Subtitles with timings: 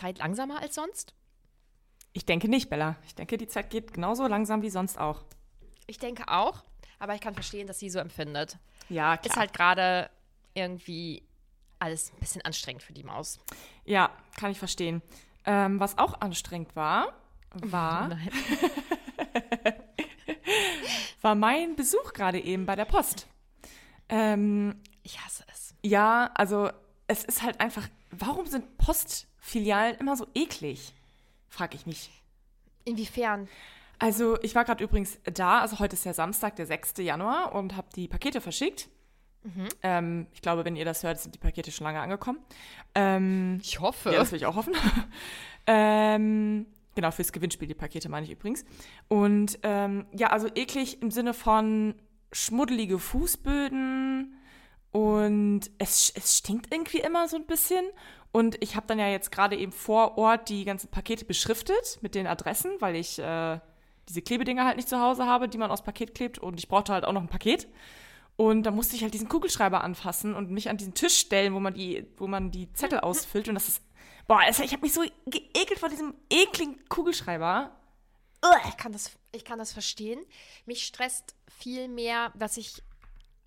[0.00, 1.14] Zeit langsamer als sonst?
[2.12, 2.96] Ich denke nicht, Bella.
[3.06, 5.22] Ich denke, die Zeit geht genauso langsam wie sonst auch.
[5.86, 6.64] Ich denke auch,
[6.98, 8.58] aber ich kann verstehen, dass sie so empfindet.
[8.88, 9.26] Ja, klar.
[9.32, 10.10] Ist halt gerade
[10.54, 11.22] irgendwie
[11.78, 13.38] alles ein bisschen anstrengend für die Maus.
[13.84, 15.02] Ja, kann ich verstehen.
[15.44, 17.12] Ähm, was auch anstrengend war,
[17.54, 18.10] war,
[21.22, 23.26] war mein Besuch gerade eben bei der Post.
[24.08, 25.74] Ähm, Ich hasse es.
[25.82, 26.70] ja, also
[27.06, 28.76] es ist halt einfach, warum sind
[29.40, 30.94] Postfilialen immer so eklig?
[31.48, 32.10] Frag ich mich.
[32.84, 33.48] Inwiefern?
[33.98, 36.94] Also ich war gerade übrigens da, also heute ist ja Samstag, der 6.
[36.98, 38.88] Januar und habe die Pakete verschickt.
[39.82, 42.38] Ähm, ich glaube, wenn ihr das hört, sind die Pakete schon lange angekommen.
[42.94, 44.10] Ähm, Ich hoffe.
[44.12, 44.74] Ja, das will ich auch hoffen.
[45.66, 48.64] ähm, genau, fürs Gewinnspiel die Pakete meine ich übrigens.
[49.08, 51.94] Und ähm, ja, also eklig im Sinne von
[52.32, 54.36] schmuddelige Fußböden
[54.92, 57.84] und es, es stinkt irgendwie immer so ein bisschen.
[58.32, 62.14] Und ich habe dann ja jetzt gerade eben vor Ort die ganzen Pakete beschriftet mit
[62.14, 63.58] den Adressen, weil ich äh,
[64.08, 66.38] diese Klebedinger halt nicht zu Hause habe, die man aufs Paket klebt.
[66.38, 67.68] Und ich brauchte halt auch noch ein Paket.
[68.36, 71.60] Und da musste ich halt diesen Kugelschreiber anfassen und mich an diesen Tisch stellen, wo
[71.60, 73.48] man die, wo man die Zettel ausfüllt.
[73.48, 73.82] Und das ist,
[74.28, 77.76] boah, es, ich habe mich so geekelt vor diesem ekligen Kugelschreiber.
[78.68, 80.24] Ich kann, das, ich kann das verstehen.
[80.64, 82.82] Mich stresst viel mehr, dass ich,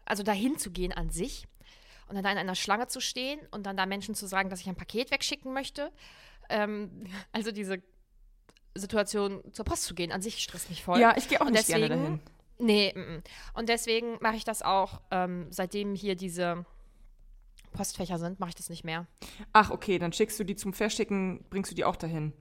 [0.06, 1.48] also dahin zu gehen an sich
[2.14, 4.62] und dann da in einer Schlange zu stehen und dann da Menschen zu sagen, dass
[4.62, 5.92] ich ein Paket wegschicken möchte.
[6.50, 7.82] Ähm, also diese
[8.76, 11.00] Situation, zur Post zu gehen, an sich stresst mich voll.
[11.00, 12.20] Ja, ich gehe auch Und nicht gerne deswegen- dahin.
[12.60, 13.24] Nee, mm, mm.
[13.56, 16.66] und deswegen mache ich das auch, ähm, seitdem hier diese
[17.72, 19.08] Postfächer sind, mache ich das nicht mehr.
[19.54, 22.32] Ach, okay, dann schickst du die zum Verschicken, bringst du die auch dahin.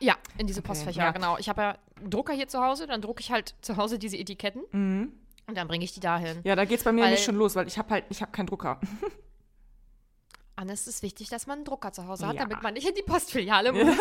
[0.00, 1.10] Ja, in diese Okay, Postfächer, ja.
[1.12, 1.38] genau.
[1.38, 4.16] Ich habe ja einen Drucker hier zu Hause, dann drucke ich halt zu Hause diese
[4.18, 5.12] Etiketten
[5.46, 6.40] und dann bringe ich die dahin.
[6.44, 8.32] Ja, da geht's bei mir Weil- nicht schon los, weil ich habe halt, ich habe
[8.32, 8.80] keinen Drucker.
[10.56, 12.42] Anne, es ist wichtig, dass man einen Drucker zu Hause hat, Ja.
[12.42, 13.96] damit man nicht in die Postfiliale muss.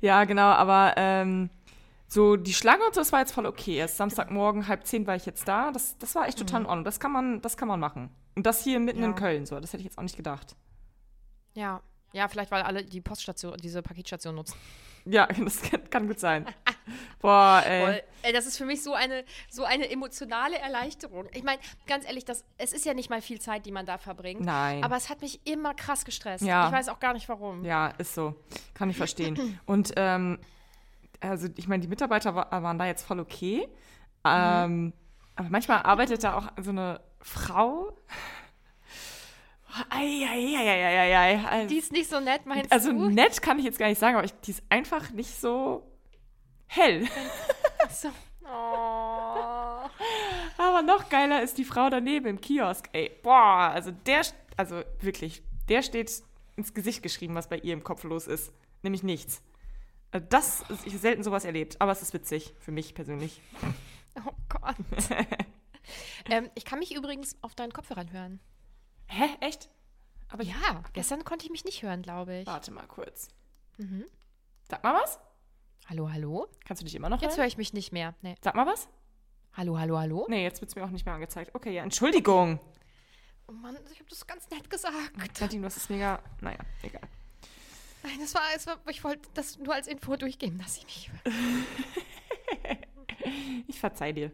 [0.00, 1.50] ja, genau, aber ähm,
[2.08, 3.76] so die Schlange und so, das war jetzt voll okay.
[3.76, 5.70] Erst Samstagmorgen, halb zehn war ich jetzt da.
[5.70, 6.84] Das, das war echt total in Ordnung.
[6.84, 8.10] Das kann man, das kann man machen.
[8.34, 9.04] Und das hier mitten Mhm.
[9.04, 9.10] Ja.
[9.10, 10.56] in Köln, so, das hätte ich jetzt auch nicht gedacht.
[11.54, 11.80] Ja.
[12.12, 14.56] Ja, vielleicht, weil alle die Poststation, diese Paketstation nutzen.
[15.04, 16.46] Ja, das kann, kann gut sein.
[17.20, 17.84] Boah, ey.
[17.84, 18.32] Voll.
[18.32, 21.28] Das ist für mich so eine, so eine emotionale Erleichterung.
[21.32, 23.98] Ich meine, ganz ehrlich, das, es ist ja nicht mal viel Zeit, die man da
[23.98, 24.40] verbringt.
[24.40, 24.82] Nein.
[24.82, 26.44] Aber es hat mich immer krass gestresst.
[26.44, 26.66] Ja.
[26.66, 27.64] Ich weiß auch gar nicht warum.
[27.64, 28.34] Ja, ist so.
[28.74, 29.60] Kann ich verstehen.
[29.66, 30.38] Und ähm,
[31.20, 33.68] also ich meine, die Mitarbeiter wa waren da jetzt voll okay.
[34.24, 34.92] Ähm,
[35.36, 37.96] aber manchmal arbeitet da auch so eine Frau.
[39.90, 41.44] Eieieiei.
[41.44, 43.08] Also, Die ist nicht so nett, meinst also du?
[43.10, 45.82] nett kann ich jetzt gar nicht sagen, aber ich, die ist einfach nicht so
[46.66, 47.06] hell.
[47.90, 48.08] So.
[48.44, 49.88] Oh.
[50.58, 52.88] Aber noch geiler ist die Frau daneben im Kiosk.
[52.92, 54.22] Ey, boah, also der,
[54.56, 56.22] also wirklich, der steht
[56.56, 58.52] ins Gesicht geschrieben, was bei ihr im Kopf los ist.
[58.82, 59.42] Nämlich nichts.
[60.12, 63.40] Äh, Das, ist- ich habe selten sowas erlebt, aber es ist witzig, für mich persönlich.
[64.24, 64.76] Oh Gott.
[66.30, 68.40] ähm, ich kann mich übrigens auf deinen Kopfhörern hören.
[69.08, 69.68] Hä, echt?
[70.28, 72.46] Aber ich, Ja, gestern konnte ich mich nicht hören, glaube ich.
[72.46, 73.28] warte mal kurz.
[73.76, 74.04] Mhm.
[74.70, 75.18] Sag mal was?
[75.88, 76.48] Hallo, hallo?
[76.64, 77.38] Kannst du dich immer noch Jetzt hören?
[77.42, 78.14] höre ich mich nicht mehr.
[78.22, 78.34] Nee.
[78.42, 78.88] Sag mal was?
[79.52, 80.26] Hallo, hallo, hallo?
[80.28, 81.54] Nee, jetzt wird es mir auch nicht mehr angezeigt.
[81.54, 82.58] Okay, ja, Entschuldigung.
[83.48, 85.40] Oh Mann, ich habe das ganz nett gesagt.
[85.40, 87.08] Nadine, das ist mega, naja, egal.
[88.02, 91.10] Nein, das war, das war ich wollte das nur als Info durchgeben, dass ich mich
[93.68, 94.32] Ich verzeih dir.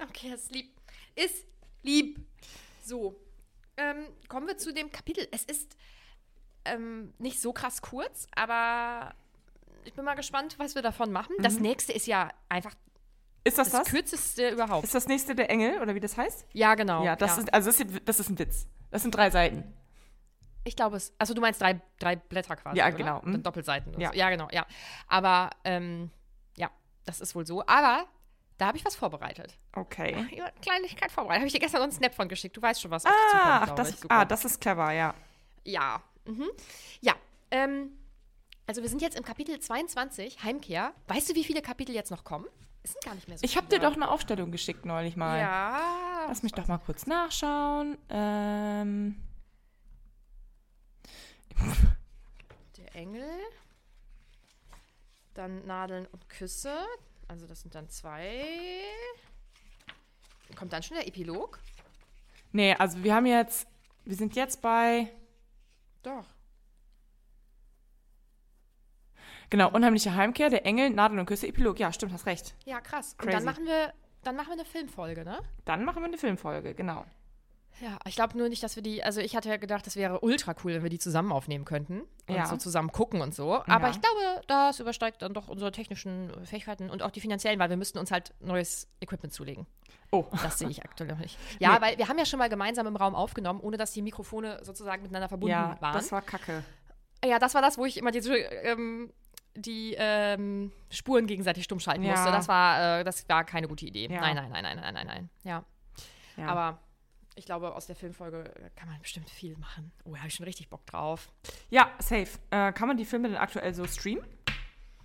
[0.00, 0.72] Okay, das ist lieb.
[1.16, 1.46] Ist
[1.82, 2.20] lieb.
[2.84, 3.20] So,
[3.76, 5.26] ähm, kommen wir zu dem Kapitel.
[5.32, 5.76] Es ist
[6.64, 9.12] ähm, nicht so krass kurz, aber
[9.86, 11.34] ich bin mal gespannt, was wir davon machen.
[11.40, 12.72] Das nächste ist ja einfach
[13.44, 13.88] Ist das das, das?
[13.92, 14.84] kürzeste überhaupt.
[14.84, 16.46] Ist das nächste der Engel oder wie das heißt?
[16.52, 17.04] ja, genau.
[17.04, 18.66] ja, das ist also das ist, das ist ein Witz.
[18.90, 19.72] Das sind drei Seiten.
[20.64, 21.12] Ich glaube es.
[21.18, 22.76] Also du meinst drei, drei Blätter quasi.
[22.78, 22.96] Ja, oder?
[22.96, 23.42] genau, hm.
[23.42, 23.98] Doppelseiten.
[24.00, 24.10] Ja.
[24.10, 24.14] So.
[24.18, 24.66] ja, genau, ja.
[25.06, 26.10] Aber ähm,
[26.56, 26.70] ja,
[27.04, 27.64] das ist wohl so.
[27.66, 28.06] Aber
[28.58, 29.56] da habe ich was vorbereitet.
[29.74, 30.14] Okay.
[30.14, 31.40] Eine Kleinigkeit vorbereitet.
[31.42, 32.56] Habe ich dir gestern noch einen Snap von geschickt.
[32.56, 34.10] Du weißt schon, was Ah, zukommt, ach, das, ich.
[34.10, 35.14] ah, das ist clever, ja.
[35.64, 36.02] Ja.
[36.24, 36.48] Mhm.
[37.00, 37.14] Ja.
[37.52, 37.90] Ähm,
[38.66, 40.92] also wir sind jetzt im Kapitel 22, Heimkehr.
[41.08, 42.46] Weißt du, wie viele Kapitel jetzt noch kommen?
[42.82, 45.38] Es sind gar nicht mehr so Ich habe dir doch eine Aufstellung geschickt neulich mal.
[45.40, 46.26] Ja.
[46.28, 47.98] Lass mich doch mal kurz nachschauen.
[48.08, 49.16] Ähm,
[52.76, 53.28] Der Engel.
[55.34, 56.76] Dann Nadeln und Küsse.
[57.28, 58.44] Also das sind dann zwei.
[60.54, 61.58] Kommt dann schon der Epilog?
[62.52, 63.66] nee, also wir haben jetzt,
[64.04, 65.12] wir sind jetzt bei,
[66.02, 66.24] Doch.
[69.50, 71.78] Genau, unheimliche Heimkehr, der Engel, Nadel und Küsse, Epilog.
[71.78, 72.54] Ja, stimmt, hast recht.
[72.64, 73.12] Ja, krass.
[73.12, 73.32] Und Crazy.
[73.36, 75.38] dann machen wir, dann machen wir eine Filmfolge, ne?
[75.64, 77.04] Dann machen wir eine Filmfolge, genau.
[77.82, 80.20] Ja, ich glaube nur nicht, dass wir die, also ich hatte ja gedacht, das wäre
[80.20, 82.46] ultra cool, wenn wir die zusammen aufnehmen könnten und Ja.
[82.46, 83.52] so zusammen gucken und so.
[83.66, 83.90] Aber Ja.
[83.90, 87.76] ich glaube, das übersteigt dann doch unsere technischen Fähigkeiten und auch die finanziellen, weil wir
[87.76, 89.66] müssten uns halt neues Equipment zulegen.
[90.10, 91.36] Oh, Das sehe ich aktuell noch nicht.
[91.60, 91.80] Ja, Nee.
[91.82, 95.02] weil wir haben ja schon mal gemeinsam im Raum aufgenommen, ohne dass die Mikrofone sozusagen
[95.02, 95.92] miteinander verbunden ja, waren.
[95.94, 96.64] das war kacke.
[97.26, 99.12] ja, das war das, wo ich immer diese, ähm,
[99.56, 102.12] die ähm, Spuren gegenseitig stumm schalten Ja.
[102.12, 102.30] musste.
[102.30, 104.08] Das war, äh, das war keine gute Idee.
[104.10, 104.20] Ja.
[104.20, 105.30] Nein, nein, nein, nein, nein, nein, nein.
[105.44, 105.64] Ja.
[106.36, 106.46] Ja.
[106.48, 106.78] Aber
[107.34, 108.44] ich glaube, aus der Filmfolge
[108.76, 109.92] kann man bestimmt viel machen.
[110.04, 111.30] Oh, da habe ich schon richtig Bock drauf.
[111.70, 112.28] ja, safe.
[112.50, 114.24] Äh, kann man die Filme denn aktuell so streamen?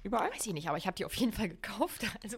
[0.04, 0.32] Überall?
[0.32, 2.04] Weiß ich nicht, aber ich habe die auf jeden Fall gekauft.
[2.24, 2.38] Also,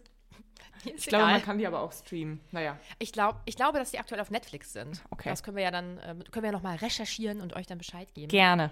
[0.86, 1.34] Ich glaube, egal.
[1.34, 2.42] man kann die aber auch streamen.
[2.52, 2.78] Naja.
[3.00, 5.02] ich, glaub, ich glaube, dass die aktuell auf Netflix sind.
[5.12, 5.30] Okay.
[5.30, 8.14] Das können wir ja dann, äh, können wir ja nochmal recherchieren und euch dann Bescheid
[8.14, 8.28] geben.
[8.28, 8.72] Gerne.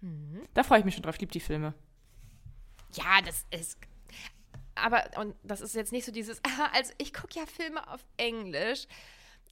[0.00, 0.42] Mhm.
[0.52, 1.14] Da freue ich mich schon drauf.
[1.14, 1.72] Ich liebe die Filme.
[2.94, 3.78] Ja, das ist.
[4.74, 6.40] Aber, und das ist jetzt nicht so dieses,
[6.72, 8.86] also ich gucke ja Filme auf Englisch.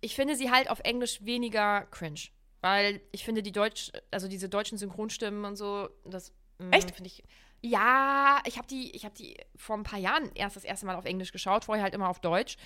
[0.00, 2.28] Ich finde sie halt auf Englisch weniger cringe.
[2.62, 6.90] Weil ich finde die Deutsch, also diese deutschen Synchronstimmen und so, das mm, Echt?
[6.94, 7.22] finde ich.
[7.62, 10.96] Ja, ich habe die, ich habe die vor ein paar Jahren erst das erste Mal
[10.96, 12.56] auf Englisch geschaut, vorher halt immer auf Deutsch.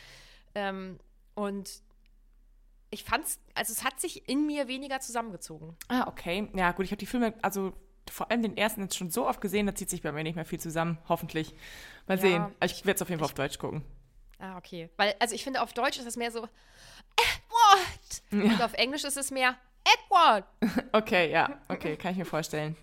[0.55, 0.99] Ähm,
[1.35, 1.83] und
[2.91, 5.77] ich fand's, also es hat sich in mir weniger zusammengezogen.
[5.89, 6.49] Ah, okay.
[6.55, 7.73] Ja, gut, ich habe die Filme, also
[8.11, 10.37] vor allem den ersten jetzt schon so oft gesehen, da zieht sich bei mir nicht
[10.37, 11.55] mehr viel zusammen, hoffentlich.
[12.07, 12.47] Mal Ja, sehen.
[12.65, 13.85] Ich werde es auf jeden Fall auf Deutsch gucken.
[14.39, 14.91] Ah, okay.
[14.97, 16.47] Weil, also ich finde, auf Deutsch ist es mehr so
[17.17, 18.23] Edward.
[18.33, 20.45] Und auf Englisch ist es mehr Edward.
[20.93, 22.77] Okay, ja, okay, kann ich mir vorstellen.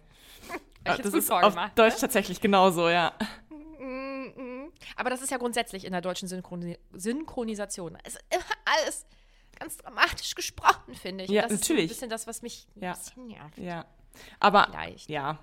[0.83, 3.13] Ich das ist auf vorgemacht, Deutsch tatsächlich genauso, ja.
[4.95, 7.97] Aber das ist ja grundsätzlich in der deutschen Synchroni Synchronisation.
[8.03, 9.05] Es ist immer alles
[9.59, 11.29] ganz dramatisch gesprochen, finde ich.
[11.29, 11.91] Ja, das natürlich.
[11.91, 12.93] ist so ein bisschen das, was mich ein Ja.
[12.93, 13.57] bisschen nervt.
[13.57, 13.85] Ja.
[14.39, 15.09] Aber, Vielleicht.
[15.09, 15.39] ja.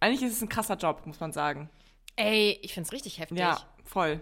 [0.00, 1.70] Eigentlich ist es ein krasser Job, muss man sagen.
[2.16, 3.38] Ey, ich finde es richtig heftig.
[3.38, 4.20] Ja, voll.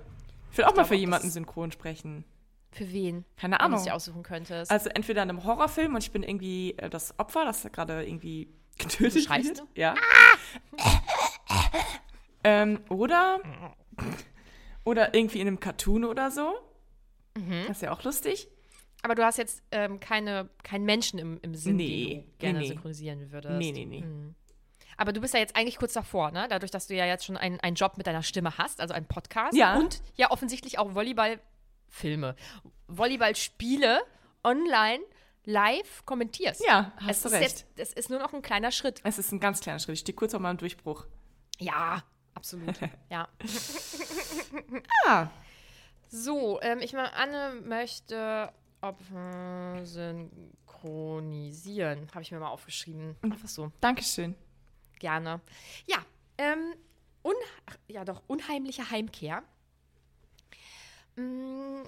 [0.51, 2.25] Ich will auch mal für jemanden synchron sprechen.
[2.71, 3.25] Für wen?
[3.37, 3.79] Keine Wenn du Ahnung.
[3.79, 4.71] es dir aussuchen könntest.
[4.71, 8.49] Also entweder in einem Horrorfilm und ich bin irgendwie äh, das Opfer, das gerade irgendwie
[8.79, 9.61] getötet schreist wird.
[9.61, 9.65] du?
[9.75, 9.95] Ja.
[12.45, 13.41] ähm, oder
[14.85, 16.55] oder irgendwie in einem Cartoon oder so.
[17.37, 17.65] Mhm.
[17.69, 18.49] Das ist ja auch lustig.
[19.03, 22.59] Aber du hast jetzt ähm, keine, keinen Menschen im, im Sinn, Nee, den du gerne
[22.61, 23.55] nee, synchronisieren würdest.
[23.59, 24.05] Nee, nee, nee.
[24.97, 26.47] Aber du bist ja jetzt eigentlich kurz davor, ne?
[26.49, 29.07] Dadurch, dass du ja jetzt schon einen, einen Job mit deiner Stimme hast, also einen
[29.07, 29.57] Podcast.
[29.57, 29.77] Ja.
[29.77, 32.37] Und ja offensichtlich auch Volleyballfilme.
[32.87, 34.03] Volleyballspiele
[34.45, 35.03] online
[35.45, 36.63] live kommentierst.
[36.65, 37.43] Ja, es hast du ist recht.
[37.43, 39.01] Jetzt, es ist nur noch ein kleiner Schritt.
[39.03, 39.95] Es ist ein ganz kleiner Schritt.
[39.95, 41.07] Ich stehe kurz vor meinem Durchbruch.
[41.59, 42.05] Ja,
[42.35, 42.79] absolut.
[43.11, 43.29] ja.
[45.07, 45.29] Ah,
[46.09, 52.09] So, ähm, ich meine, Anne möchte Opfer synchronisieren.
[52.13, 53.17] Habe ich mir mal aufgeschrieben.
[53.23, 53.71] Einfach so.
[53.81, 54.35] Dankeschön.
[54.99, 55.41] Gerne.
[55.87, 55.99] Ja,
[56.39, 56.75] ähm,
[57.23, 57.35] un
[57.89, 59.43] ja doch, unheimliche Heimkehr.
[61.17, 61.83] Mm,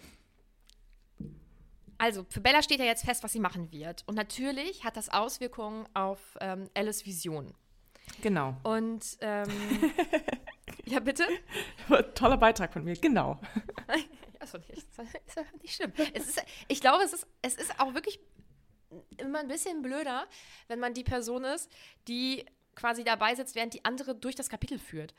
[1.99, 4.03] Also, für Bella steht ja jetzt fest, was sie machen wird.
[4.07, 7.55] Und natürlich hat das Auswirkungen auf ähm, Alice Vision.
[8.21, 8.57] Genau.
[8.65, 9.49] Und, ähm,
[10.87, 11.25] ja, bitte?
[12.15, 12.97] Toller Beitrag von mir.
[12.97, 13.41] Genau.
[14.45, 14.73] Achso, nicht,
[15.27, 15.93] ist ja nicht schlimm.
[16.15, 18.21] Es ist, ich glaube, es ist, es ist auch wirklich
[19.19, 20.27] immer ein bisschen blöder,
[20.69, 21.71] wenn man die Person ist,
[22.09, 22.45] die
[22.77, 25.15] quasi dabei sitzt, während die andere durch das Kapitel führt.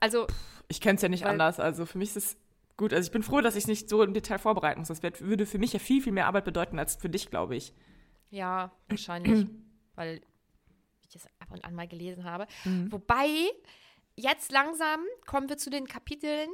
[0.00, 0.26] Also,
[0.68, 1.58] Ich kenne es ja nicht Weil- anders.
[1.60, 2.36] Also für mich ist es
[2.76, 2.92] gut.
[2.92, 4.88] Also ich bin froh, dass ich nicht so im Detail vorbereiten muss.
[4.88, 7.56] Das wär, würde für mich ja viel, viel mehr Arbeit bedeuten als für dich, glaube
[7.56, 7.72] ich.
[8.30, 9.46] ja, wahrscheinlich,
[9.96, 10.20] weil
[11.02, 12.46] ich das ab und an mal gelesen habe.
[12.90, 13.28] Wobei,
[14.16, 16.48] jetzt langsam kommen wir zu den Kapiteln,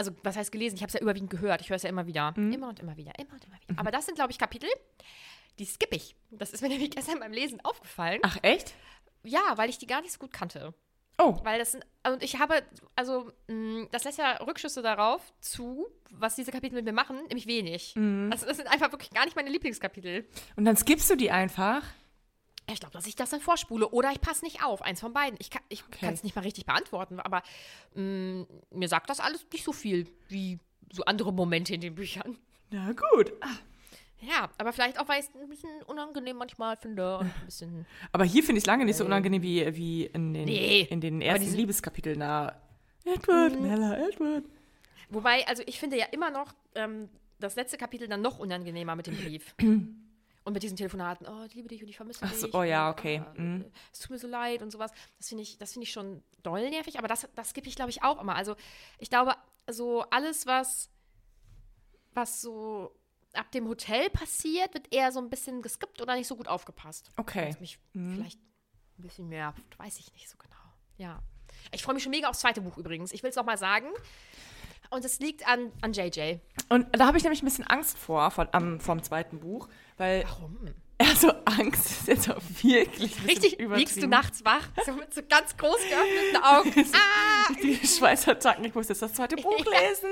[0.00, 0.76] also was heißt gelesen?
[0.76, 1.60] Ich habe es ja überwiegend gehört.
[1.60, 2.32] Ich höre es ja immer wieder.
[2.36, 3.78] Immer und immer wieder, immer und immer wieder.
[3.78, 4.70] Aber das sind, glaube ich, Kapitel,
[5.58, 6.16] die skippe ich.
[6.30, 8.20] Das ist mir nämlich gestern beim Lesen aufgefallen.
[8.22, 8.72] Ach, echt?
[9.24, 10.72] Ja, weil ich die gar nicht so gut kannte.
[11.18, 11.38] Oh.
[11.44, 12.62] Weil das sind, und ich habe,
[12.96, 17.46] also, mh, das lässt ja Rückschlüsse darauf zu, was diese Kapitel mit mir machen, nämlich
[17.46, 17.94] wenig.
[18.30, 20.26] Also, das sind einfach wirklich gar nicht meine Lieblingskapitel.
[20.56, 21.82] Und dann skippst du die einfach?
[22.72, 24.82] Ich glaube, dass ich das dann vorspule oder ich passe nicht auf.
[24.82, 25.36] Eins von beiden.
[25.40, 26.14] Ich kann es Okay.
[26.22, 27.42] nicht mal richtig beantworten, aber
[27.94, 30.58] mh, mir sagt das alles nicht so viel wie
[30.92, 32.36] so andere Momente in den Büchern.
[32.70, 33.32] Na gut.
[33.40, 33.48] Ah,
[34.20, 37.28] Ja, aber vielleicht auch, weil ich es ein bisschen unangenehm manchmal finde.
[38.12, 40.82] Aber hier finde ich es lange nicht so unangenehm wie, wie in, den, Nee.
[40.90, 42.18] in den ersten Liebeskapiteln.
[42.18, 42.54] Na,
[43.04, 44.44] Edward, Bella, Edward.
[45.08, 47.08] Wobei, also ich finde ja immer noch ähm,
[47.40, 49.54] das letzte Kapitel dann noch unangenehmer mit dem Brief.
[50.50, 52.54] Und mit diesen Telefonaten, oh, ich liebe dich und ich vermisse Ach so, dich.
[52.56, 53.70] oh ja, und, okay, ah, mhm.
[53.92, 54.90] Es tut mir so leid und sowas.
[55.16, 57.90] Das finde ich, das finde ich schon doll nervig, aber das, das gebe ich, glaube
[57.90, 58.34] ich, auch immer.
[58.34, 58.56] Also
[58.98, 59.36] ich glaube,
[59.70, 60.90] so alles, was,
[62.14, 62.98] was so
[63.32, 67.12] ab dem Hotel passiert, wird eher so ein bisschen geskippt oder nicht so gut aufgepasst.
[67.16, 67.50] Okay.
[67.50, 68.40] Was mich vielleicht
[68.98, 70.56] ein bisschen nervt, weiß ich nicht so genau.
[70.96, 71.22] Ja.
[71.70, 73.12] Ich freue mich schon mega aufs zweite Buch übrigens.
[73.12, 73.86] Ich will es noch mal sagen.
[74.90, 76.38] Und es liegt an, an JJ.
[76.68, 80.24] Und da habe ich nämlich ein bisschen Angst vor, von, am, vom zweiten Buch, weil.
[80.24, 80.58] Warum?
[81.02, 85.56] Also Angst ist jetzt auch wirklich Richtig, liegst du nachts wach, so mit so ganz
[85.56, 86.92] groß geöffneten Augen.
[86.92, 87.54] ah!
[87.62, 90.10] Die Schweißattacken, ich muss jetzt das zweite Buch lesen.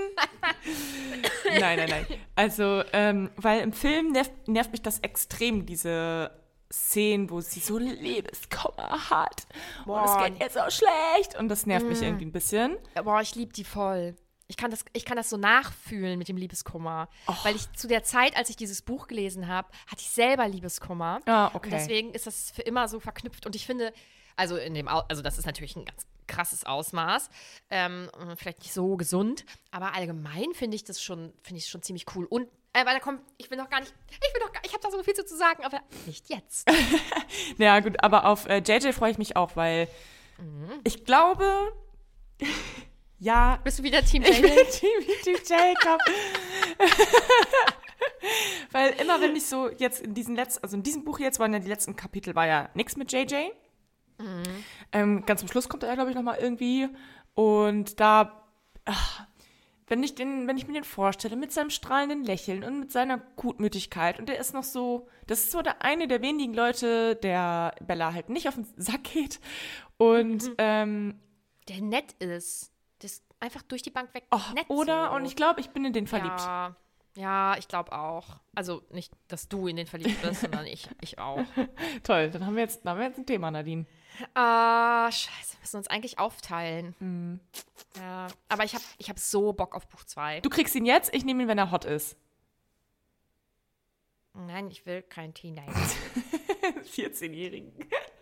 [1.61, 2.07] nein, nein, nein.
[2.35, 6.31] Also, ähm, weil im Film nervt, nervt mich das extrem, diese
[6.73, 9.47] Szenen, wo sie so Liebeskummer hat.
[9.85, 10.25] Und es Boah.
[10.31, 11.39] geht ihr so schlecht.
[11.39, 11.89] Und das nervt Mm.
[11.91, 12.79] mich irgendwie ein bisschen.
[13.05, 14.17] Boah, ich liebe die voll.
[14.51, 17.09] Ich kann, das, ich kann das so nachfühlen mit dem Liebeskummer.
[17.27, 17.35] Oh.
[17.43, 21.21] Weil ich zu der Zeit, als ich dieses Buch gelesen habe, hatte ich selber Liebeskummer.
[21.27, 21.67] Ah, okay.
[21.67, 23.45] Und deswegen ist das für immer so verknüpft.
[23.45, 23.93] Und ich finde,
[24.37, 27.29] also in dem, also das ist natürlich ein ganz krasses Ausmaß,
[27.71, 32.05] ähm, vielleicht nicht so gesund, aber allgemein finde ich das schon, finde ich schon ziemlich
[32.15, 32.27] cool.
[32.27, 34.73] Und äh, weil da kommt, ich will noch gar nicht, ich will noch, gar, ich
[34.75, 36.69] habe da so viel zu, zu sagen, aber nicht jetzt.
[37.59, 39.89] Ja, gut, aber auf äh, JJ freue ich mich auch, weil
[40.39, 40.81] Mhm.
[40.85, 41.73] ich glaube,
[43.19, 44.51] ja, Bist du wieder Team ich bin?
[44.71, 44.91] Team,
[45.23, 46.01] Team Jacob.
[48.73, 51.53] weil immer wenn ich so jetzt in diesen letzten, also in diesem Buch jetzt waren
[51.53, 53.51] ja die letzten Kapitel, war ja nichts mit JJ.
[54.93, 56.89] Ähm, ganz zum Schluss kommt er, glaube ich, nochmal irgendwie.
[57.35, 58.45] Und da,
[58.85, 59.27] ach,
[59.87, 63.19] wenn ich, den, wenn ich mir den vorstelle, mit seinem strahlenden Lächeln und mit seiner
[63.37, 67.75] Gutmütigkeit, und der ist noch so, das ist so der eine der wenigen Leute, der
[67.87, 69.41] Bella halt nicht auf den Sack geht.
[69.97, 71.21] Und, ähm,
[71.69, 72.73] Der nett ist.
[73.41, 75.17] Einfach durch die Bank weg oh, nett oder, so.
[75.17, 76.41] und ich glaube, ich bin in den verliebt.
[76.41, 76.75] Ja,
[77.17, 78.41] ja, ich glaube auch.
[78.55, 81.45] Also nicht, dass du in den verliebt bist, sondern ich, ich auch.
[82.05, 83.87] Toll, dann haben wir jetzt, haben wir jetzt ein Thema, Nadine.
[84.35, 87.41] Ah, scheiße, wir müssen uns eigentlich aufteilen.
[87.97, 90.41] Ja, aber ich habe ich hab so Bock auf Buch 2.
[90.41, 92.17] Du kriegst ihn jetzt, ich nehme ihn, wenn er hot ist.
[94.35, 95.73] Nein, ich will kein Teenager.
[96.95, 97.73] 14-Jährigen.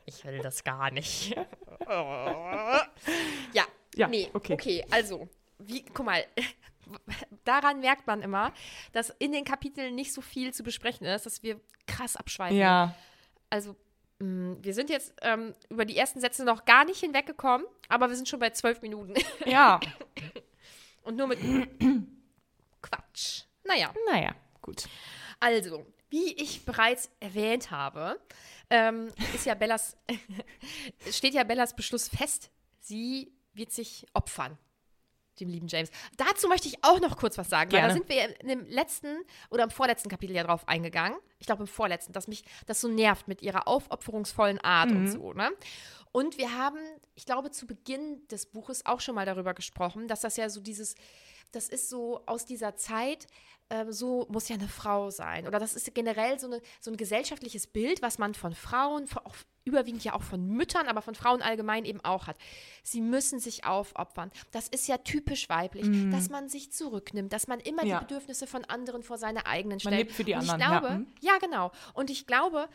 [0.07, 1.37] Ich will das gar nicht.
[3.53, 3.65] ja,
[3.97, 4.53] Ja, nee, okay.
[4.55, 4.85] okay.
[4.91, 6.25] also, wie, guck mal,
[7.45, 8.53] daran merkt man immer,
[8.93, 12.57] dass in den Kapiteln nicht so viel zu besprechen ist, dass wir krass abschweifen.
[12.57, 12.95] Ja.
[13.51, 13.75] Also,
[14.19, 18.17] mh, wir sind jetzt ähm, über die ersten Sätze noch gar nicht hinweggekommen, aber wir
[18.17, 19.15] sind schon bei zwölf Minuten.
[19.47, 19.81] Ja.
[21.03, 21.39] Und nur mit
[22.83, 23.45] Quatsch.
[23.63, 24.89] Naja, naja, gut.
[25.39, 28.21] also, wie ich bereits erwähnt habe,
[28.71, 29.97] ähm, ist ja Bellas,
[31.11, 32.51] steht ja Bellas Beschluss fest.
[32.81, 34.59] Sie wird sich opfern,
[35.41, 35.91] dem lieben James.
[36.17, 37.95] Dazu möchte ich auch noch kurz was sagen, weil Gerne.
[37.95, 39.19] da sind wir in dem letzten
[39.51, 41.19] oder im vorletzten Kapitel ja drauf eingegangen.
[41.39, 45.33] Ich glaube im vorletzten, dass mich das so nervt mit ihrer aufopferungsvollen Art und so,
[45.33, 45.51] ne?
[46.13, 46.79] Und wir haben,
[47.15, 50.63] ich glaube, zu Beginn des Buches auch schon mal darüber gesprochen, dass das ja so
[50.63, 50.95] dieses,
[51.53, 53.27] das ist so aus dieser Zeit,
[53.71, 55.47] ähm, so muss ja eine Frau sein.
[55.49, 59.25] Oder das ist generell so, eine, so ein gesellschaftliches Bild, was man von Frauen, von,
[59.27, 59.35] auch
[59.65, 62.37] überwiegend ja auch von Müttern, aber von Frauen allgemein eben auch hat.
[62.85, 64.31] Sie müssen sich aufopfern.
[64.53, 67.85] Das ist ja typisch weiblich, dass man sich zurücknimmt, dass man immer.
[67.85, 67.99] Ja.
[67.99, 69.97] die Bedürfnisse von anderen vor seine eigenen Man stellt.
[69.99, 70.79] lebt für die Und ich anderen, ja.
[70.79, 71.07] glaube, Mhm.
[71.21, 71.73] ja, genau.
[71.95, 72.69] Und ich glaube,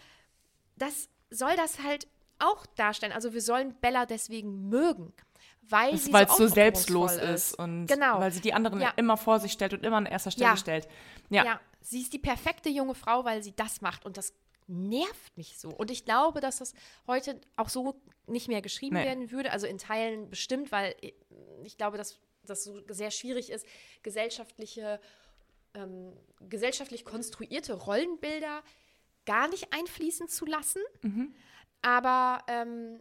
[0.76, 2.08] das soll das halt
[2.40, 3.14] auch darstellen.
[3.14, 5.14] Also wir sollen Bella deswegen mögen,
[5.62, 8.20] weil es so aufopferungsvoll selbstlos ist und genau.
[8.20, 8.90] weil sie die anderen Ja.
[8.98, 10.58] immer vor sich stellt und immer an erster Stelle Ja.
[10.58, 10.88] stellt.
[11.30, 11.46] Ja.
[11.46, 11.60] Ja.
[11.82, 14.34] sie ist die perfekte junge Frau, weil sie das macht und das
[14.68, 15.70] nervt mich so.
[15.70, 16.74] Und ich glaube, dass das
[17.08, 19.06] heute auch so nicht mehr geschrieben Nee.
[19.06, 19.52] werden würde.
[19.52, 20.96] Also in Teilen bestimmt, weil
[21.64, 23.66] ich glaube, dass das so sehr schwierig ist,
[24.04, 25.00] gesellschaftliche,
[25.74, 28.62] ähm, gesellschaftlich konstruierte Rollenbilder
[29.26, 30.82] gar nicht einfließen zu lassen.
[31.82, 33.00] Aber ähm,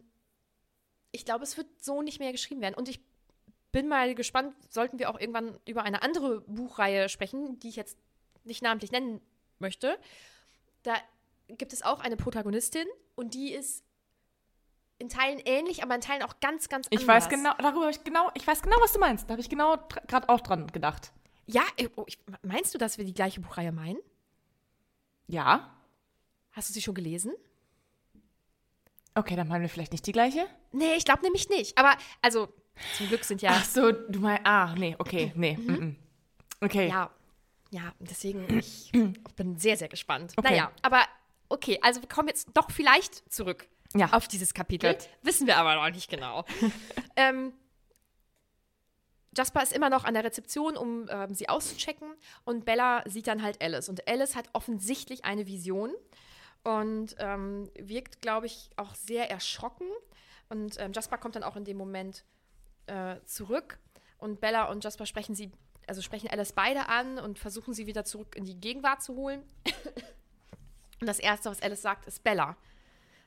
[1.12, 2.74] ich glaube, es wird so nicht mehr geschrieben werden.
[2.74, 3.00] Und ich
[3.72, 7.96] bin mal gespannt, sollten wir auch irgendwann über eine andere Buchreihe sprechen, die ich jetzt
[8.44, 9.20] nicht namentlich nennen
[9.58, 9.98] möchte.
[10.82, 10.94] Da
[11.48, 13.84] gibt es auch eine Protagonistin und die ist
[14.98, 17.02] in Teilen ähnlich, aber in Teilen auch ganz, ganz anders.
[17.02, 19.28] Ich weiß genau, darüber ich genau, ich weiß genau, was du meinst.
[19.28, 19.76] Da habe ich genau
[20.06, 21.12] gerade auch dran gedacht.
[21.46, 23.98] Ja, äh, oh, ich, meinst du, dass wir die gleiche Buchreihe meinen?
[25.26, 25.74] Ja.
[26.52, 27.32] Hast du sie schon gelesen?
[29.20, 30.46] Okay, dann meinen wir vielleicht nicht die gleiche?
[30.72, 31.76] Nee, ich glaube nämlich nicht.
[31.76, 32.48] Aber, also,
[32.96, 33.50] zum Glück sind ja.
[33.52, 35.56] Ach so, du meinst, ah, nee, okay, nee.
[35.58, 35.94] Mm -mm.
[36.62, 36.88] Okay.
[36.88, 37.10] Ja,
[37.70, 38.90] ja, deswegen, ich
[39.36, 40.32] bin sehr, sehr gespannt.
[40.36, 40.50] Okay.
[40.50, 41.02] Naja, aber
[41.50, 44.08] okay, also wir kommen jetzt doch vielleicht zurück Ja.
[44.12, 44.94] auf dieses Kapitel.
[44.94, 45.08] Gut.
[45.22, 46.46] Wissen wir aber noch nicht genau.
[47.16, 47.52] ähm,
[49.36, 52.08] Jasper ist immer noch an der Rezeption, um ähm, sie auszuchecken.
[52.44, 53.88] Und Bella sieht dann halt Alice.
[53.90, 55.92] Und Alice hat offensichtlich eine Vision
[56.64, 59.86] und ähm, wirkt, glaube ich, auch sehr erschrocken.
[60.48, 62.24] Und ähm, Jasper kommt dann auch in dem Moment
[62.86, 63.78] äh, zurück.
[64.18, 65.50] Und Bella und Jasper sprechen sie,
[65.86, 69.42] also sprechen Alice beide an und versuchen sie wieder zurück in die Gegenwart zu holen.
[71.00, 72.56] und das Erste, was Alice sagt, ist Bella.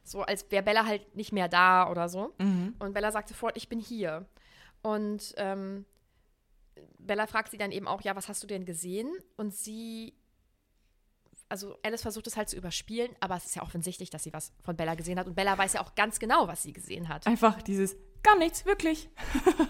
[0.03, 2.33] So als wäre Bella halt nicht mehr da oder so.
[2.79, 4.25] Und Bella sagt sofort, ich bin hier.
[4.81, 5.85] Und ähm,
[6.99, 9.09] Bella fragt sie dann eben auch, ja, was hast du denn gesehen?
[9.37, 10.13] Und sie,
[11.53, 14.51] also Alice versucht es halt zu überspielen, aber es ist ja offensichtlich, dass sie was
[14.63, 15.27] von Bella gesehen hat.
[15.27, 17.27] Und Bella weiß ja auch ganz genau, was sie gesehen hat.
[17.27, 19.07] Einfach dieses, gar nichts, wirklich.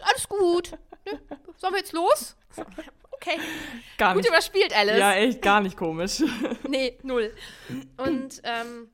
[0.00, 0.72] Alles gut.
[1.04, 1.20] Ne?
[1.58, 2.36] Sollen wir jetzt los?
[3.12, 3.38] Okay.
[3.98, 4.30] Gar Gut nicht.
[4.30, 4.98] überspielt, Alice.
[4.98, 6.24] Ja, echt gar nicht komisch.
[6.68, 7.32] Nee, null.
[7.98, 8.90] Und ähm,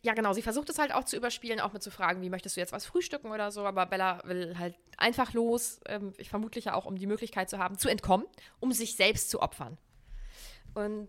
[0.00, 2.56] ja, genau, sie versucht es halt auch zu überspielen, auch mit zu fragen, wie möchtest
[2.56, 6.64] du jetzt was frühstücken oder so, aber Bella will halt einfach los, ähm, ich vermutlich
[6.64, 8.24] ja auch, um die Möglichkeit zu haben, zu entkommen,
[8.60, 9.76] um sich selbst zu opfern.
[10.74, 11.08] Und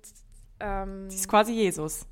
[0.59, 2.05] ähm, Sie ist quasi Jesus.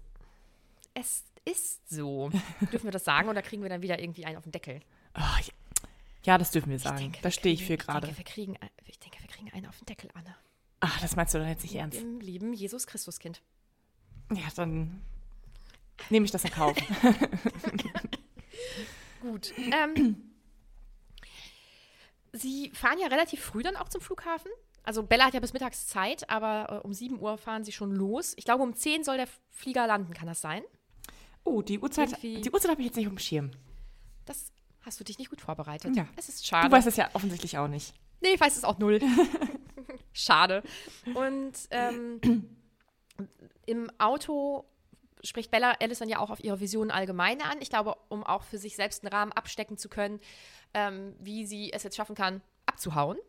[0.93, 2.29] es ist so.
[2.71, 4.81] Dürfen wir das sagen oder kriegen wir dann wieder irgendwie einen auf den Deckel?
[5.15, 5.53] Oh, ja.
[6.23, 6.97] ja, das dürfen wir sagen.
[6.97, 8.07] denke, da stehe ich für gerade.
[8.07, 10.35] Ich denke, wir kriegen, ein- ich denke, wir kriegen einen auf den Deckel, Anne.
[10.81, 11.99] Ach, das meinst du doch jetzt nicht ernst.
[11.99, 13.41] Im lieben Jesus Christuskind.
[14.31, 15.01] Ja, dann
[16.09, 16.77] nehme ich das in Kauf.
[19.21, 19.51] Gut.
[19.57, 20.31] Ähm,
[22.31, 24.51] sie fahren ja relativ früh dann auch zum Flughafen.
[24.89, 27.91] Also Bella hat ja bis mittags Zeit, aber äh, um 7 Uhr fahren sie schon
[27.91, 28.33] los.
[28.37, 30.63] Ich glaube, um 10 soll der Flieger landen, kann das sein?
[31.43, 33.51] Oh, die Uhrzeit, Irgendwie- die Uhrzeit habe ich jetzt nicht auf dem Schirm.
[34.25, 35.95] Das hast du dich nicht gut vorbereitet.
[35.95, 36.07] Ja.
[36.15, 36.67] Es ist schade.
[36.67, 37.93] Du weißt es ja offensichtlich auch nicht.
[38.21, 38.99] Nee, ich weiß es auch null.
[40.11, 40.63] Schade.
[41.13, 42.19] Und ähm,
[43.67, 44.65] im Auto
[45.23, 47.61] spricht Bella Alice dann ja auch auf ihre Visionen allgemein an.
[47.61, 50.19] Ich glaube, um auch für sich selbst einen Rahmen abstecken zu können,
[50.73, 53.19] ähm, wie sie es jetzt schaffen kann, abzuhauen.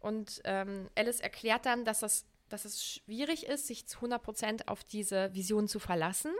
[0.00, 4.84] Und ähm, Alice erklärt dann, dass, das, dass es schwierig ist, sich zu 100% auf
[4.84, 6.32] diese Visionen zu verlassen.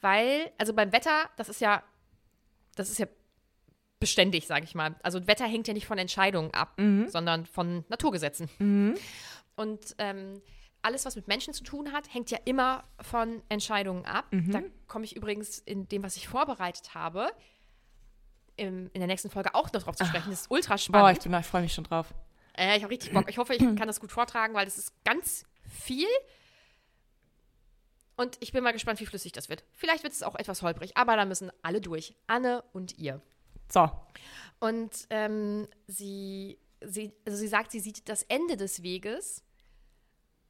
[0.00, 1.82] Weil, also beim Wetter, das ist ja,
[2.76, 3.06] das ist ja
[4.00, 4.94] beständig, sage ich mal.
[5.02, 6.74] Also Wetter hängt ja nicht von Entscheidungen ab,
[7.08, 8.48] sondern von Naturgesetzen.
[9.56, 10.42] Und ähm,
[10.82, 14.26] alles, was mit Menschen zu tun hat, hängt ja immer von Entscheidungen ab.
[14.30, 17.30] Da komme ich übrigens in dem, was ich vorbereitet habe,
[18.56, 20.30] im, in der nächsten Folge auch noch drauf zu sprechen.
[20.30, 21.18] Das ist ultra Boah, spannend.
[21.18, 22.12] ich, bin- ich freue mich schon drauf.
[22.56, 23.28] Äh, ich habe richtig Bock.
[23.28, 26.08] Ich hoffe, ich kann das gut vortragen, weil das ist ganz viel.
[28.16, 29.64] Und ich bin mal gespannt, wie flüssig das wird.
[29.72, 32.14] Vielleicht wird es auch etwas holprig, aber da müssen alle durch.
[32.26, 33.20] Anne und ihr.
[33.68, 33.90] So.
[34.60, 39.42] Und ähm, sie, sie, also sie sagt, sie sieht das Ende des Weges,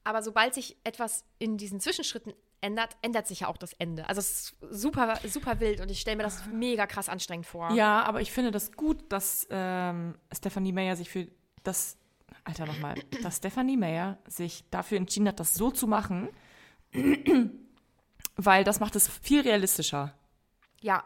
[0.05, 4.09] aber sobald sich etwas in diesen Zwischenschritten ändert, ändert sich ja auch das Ende.
[4.09, 7.71] Also es ist super, super wild und ich stelle mir das mega krass anstrengend vor.
[7.73, 11.29] Ja, aber ich finde das gut, dass ähm, Stephanie Meyer sich für
[11.65, 11.97] das,
[12.45, 16.29] Alter nochmal, dass Stephanie Meyer sich dafür entschieden hat, das so zu machen,
[18.37, 20.15] weil das macht es viel realistischer.
[20.81, 21.05] Ja.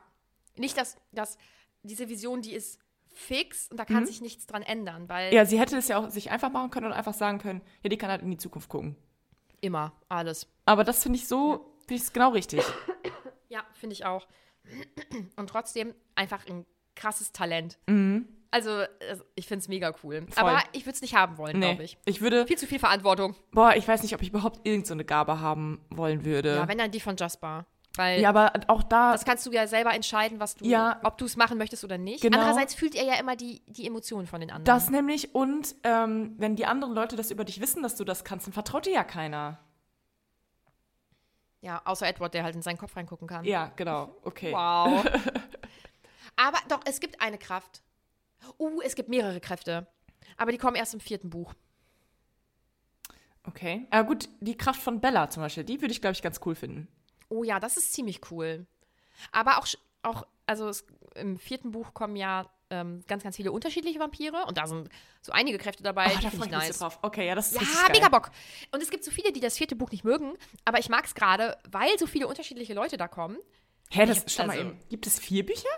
[0.57, 1.39] Nicht, dass, dass
[1.83, 5.59] diese Vision, die ist fix und da kann sich nichts dran ändern, weil Ja, sie
[5.59, 8.11] hätte es ja auch sich einfach machen können und einfach sagen können, ja, die kann
[8.11, 8.97] halt in die Zukunft gucken.
[9.61, 10.47] immer alles.
[10.67, 12.63] Aber das finde ich so, finde ich es genau richtig.
[13.49, 14.27] Ja, finde ich auch.
[15.37, 17.79] Und trotzdem einfach ein krasses Talent.
[17.87, 18.85] Also, also,
[19.35, 20.27] ich finde es mega cool.
[20.31, 20.49] Voll.
[20.49, 21.99] Aber ich würde es nicht haben wollen, Nee, glaube ich.
[22.07, 23.35] ich würde, Viel zu viel Verantwortung.
[23.53, 26.57] boah, ich weiß nicht, ob ich überhaupt irgend so Gabe haben wollen würde.
[26.57, 27.67] Ja, wenn dann die von Jasper.
[27.97, 31.01] Weil Ja, aber auch da, das kannst du ja selber entscheiden, was du, Ja.
[31.03, 32.23] ob du es machen möchtest oder nicht.
[32.23, 32.39] Genau.
[32.39, 34.65] Andererseits fühlt er ja immer die, die Emotionen von den anderen.
[34.65, 38.23] das nämlich und ähm, wenn die anderen Leute das über dich wissen, dass du das
[38.25, 39.59] kannst, dann vertraut dir ja keiner.
[41.61, 43.45] ja, außer Edward, der halt in seinen Kopf reingucken kann.
[43.45, 44.53] Ja, genau, okay.
[44.53, 45.05] Wow.
[46.37, 47.83] Aber doch, es gibt eine Kraft.
[48.59, 49.87] Uh, es gibt mehrere Kräfte.
[50.37, 51.55] Aber die kommen erst im vierten Buch.
[53.45, 53.87] Okay.
[53.93, 56.55] Ja, gut, die Kraft von Bella zum Beispiel, die würde ich, glaube ich, ganz cool
[56.55, 56.89] finden.
[57.29, 58.67] Oh ja, das ist ziemlich cool.
[59.33, 59.67] Aber auch,
[60.03, 64.59] auch also es, im vierten Buch kommen ja ähm, ganz, ganz viele unterschiedliche Vampire und
[64.59, 64.89] da sind
[65.23, 66.79] so einige Kräfte dabei, Oh, da freue ich mich nice.
[66.79, 66.99] so drauf.
[67.03, 67.97] Okay, ja, das ist Ja, geil.
[67.97, 68.31] mega Bock.
[68.73, 70.35] Und es gibt so viele, die das vierte Buch nicht mögen,
[70.67, 73.39] aber ich mag es gerade, weil so viele unterschiedliche Leute da kommen.
[73.91, 74.79] Hä, das, Ich- schau mal also- eben.
[74.91, 75.69] Gibt es vier Bücher?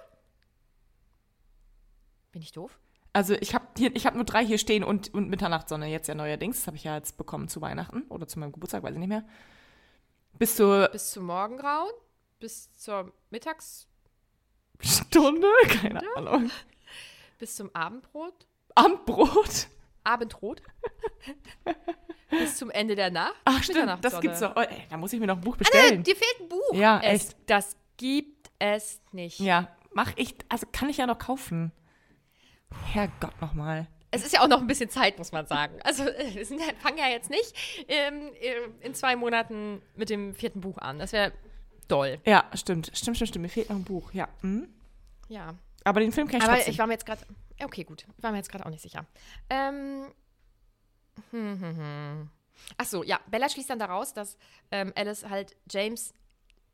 [2.32, 2.78] Bin ich doof?
[3.12, 6.58] Also ich habe habe nur drei hier stehen und, und Mitternachtssonne jetzt ja neuerdings.
[6.58, 9.08] Das habe ich ja jetzt bekommen zu Weihnachten oder zu meinem Geburtstag, weiß ich nicht
[9.08, 9.24] mehr.
[10.38, 11.90] Bis zur Bis zum Morgengrauen,
[12.38, 13.88] bis zur Mittags,
[14.80, 16.50] Stunde, keine Ahnung.
[17.38, 19.68] bis zum Abendbrot, Abendbrot.
[20.04, 20.62] Abendrot,
[22.30, 23.34] bis zum Ende der Nacht.
[23.44, 24.54] Ach stimmt, das gibt's doch.
[24.56, 26.02] Oh, ey, da muss ich mir noch ein Buch bestellen.
[26.02, 26.74] dir fehlt ein Buch.
[26.74, 27.36] Ja, es, echt.
[27.46, 29.40] Das gibt es nicht.
[29.40, 31.72] ja, mach ich, also kann ich ja noch kaufen.
[32.92, 33.86] Herrgott nochmal.
[34.12, 35.78] Es ist ja auch noch ein bisschen Zeit, muss man sagen.
[35.84, 37.54] Also äh, wir sind, ja- fangen ja jetzt nicht
[37.88, 40.98] ähm, äh, in zwei Monaten mit dem vierten Buch an.
[40.98, 41.32] Das wäre
[41.86, 42.18] doll.
[42.24, 43.42] Ja, stimmt, stimmt, stimmt, stimmt.
[43.44, 44.28] Mir fehlt noch ein Buch, ja.
[44.40, 44.68] Hm?
[45.28, 45.54] Ja.
[45.84, 46.72] Aber den Film kann ich Aber trotzdem.
[46.72, 47.22] ich war mir jetzt gerade.
[47.62, 48.04] Okay, gut.
[48.16, 49.06] Ich war mir jetzt gerade auch nicht sicher.
[49.48, 50.06] Ähm.
[51.30, 52.30] Hm, hm, hm.
[52.78, 53.20] Ach so, ja.
[53.30, 54.36] Bella schließt dann daraus, dass
[54.70, 56.12] ähm, Alice halt James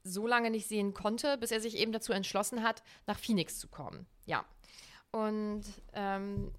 [0.05, 3.69] so lange nicht sehen konnte, bis er sich eben dazu entschlossen hat, nach Phoenix zu
[3.69, 4.07] kommen.
[4.25, 4.45] Ja.
[5.17, 6.53] Und ähm,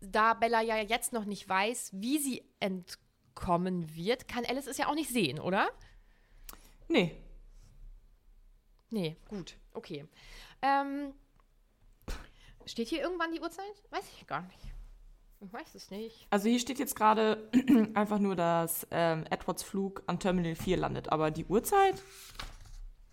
[0.00, 4.86] da Bella ja jetzt noch nicht weiß, wie sie entkommen wird, kann Alice es ja
[4.86, 5.68] auch nicht sehen, oder?
[6.86, 7.16] nee.
[8.90, 9.56] Nee, gut.
[9.72, 10.06] Okay.
[10.62, 11.14] Ähm,
[12.64, 13.82] steht hier irgendwann die Uhrzeit?
[13.90, 14.58] Weiß ich gar nicht.
[15.40, 16.28] Ich weiß es nicht.
[16.30, 17.50] Also hier steht jetzt gerade
[17.94, 21.10] einfach nur, dass ähm, Edwards Flug an Terminal 4 landet.
[21.10, 22.00] Aber die Uhrzeit?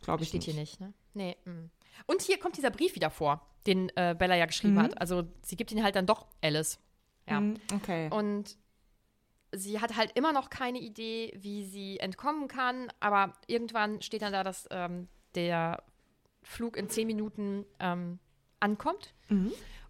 [0.01, 0.51] Glaube ich Steht nicht.
[0.51, 0.93] hier nicht, ne?
[1.13, 1.37] Nee.
[1.45, 1.71] mm.
[2.05, 4.99] Und hier kommt dieser Brief wieder vor, den äh, Bella ja geschrieben hat.
[5.01, 6.79] Also sie gibt ihn halt dann doch Alice.
[7.27, 7.37] Ja.
[7.37, 8.09] Hm, okay.
[8.11, 8.57] Und
[9.51, 12.91] sie hat halt immer noch keine Idee, wie sie entkommen kann.
[12.99, 15.83] Aber irgendwann steht dann da, dass ähm, der
[16.43, 18.19] Flug in zehn Minuten ähm,
[18.59, 19.13] ankommt.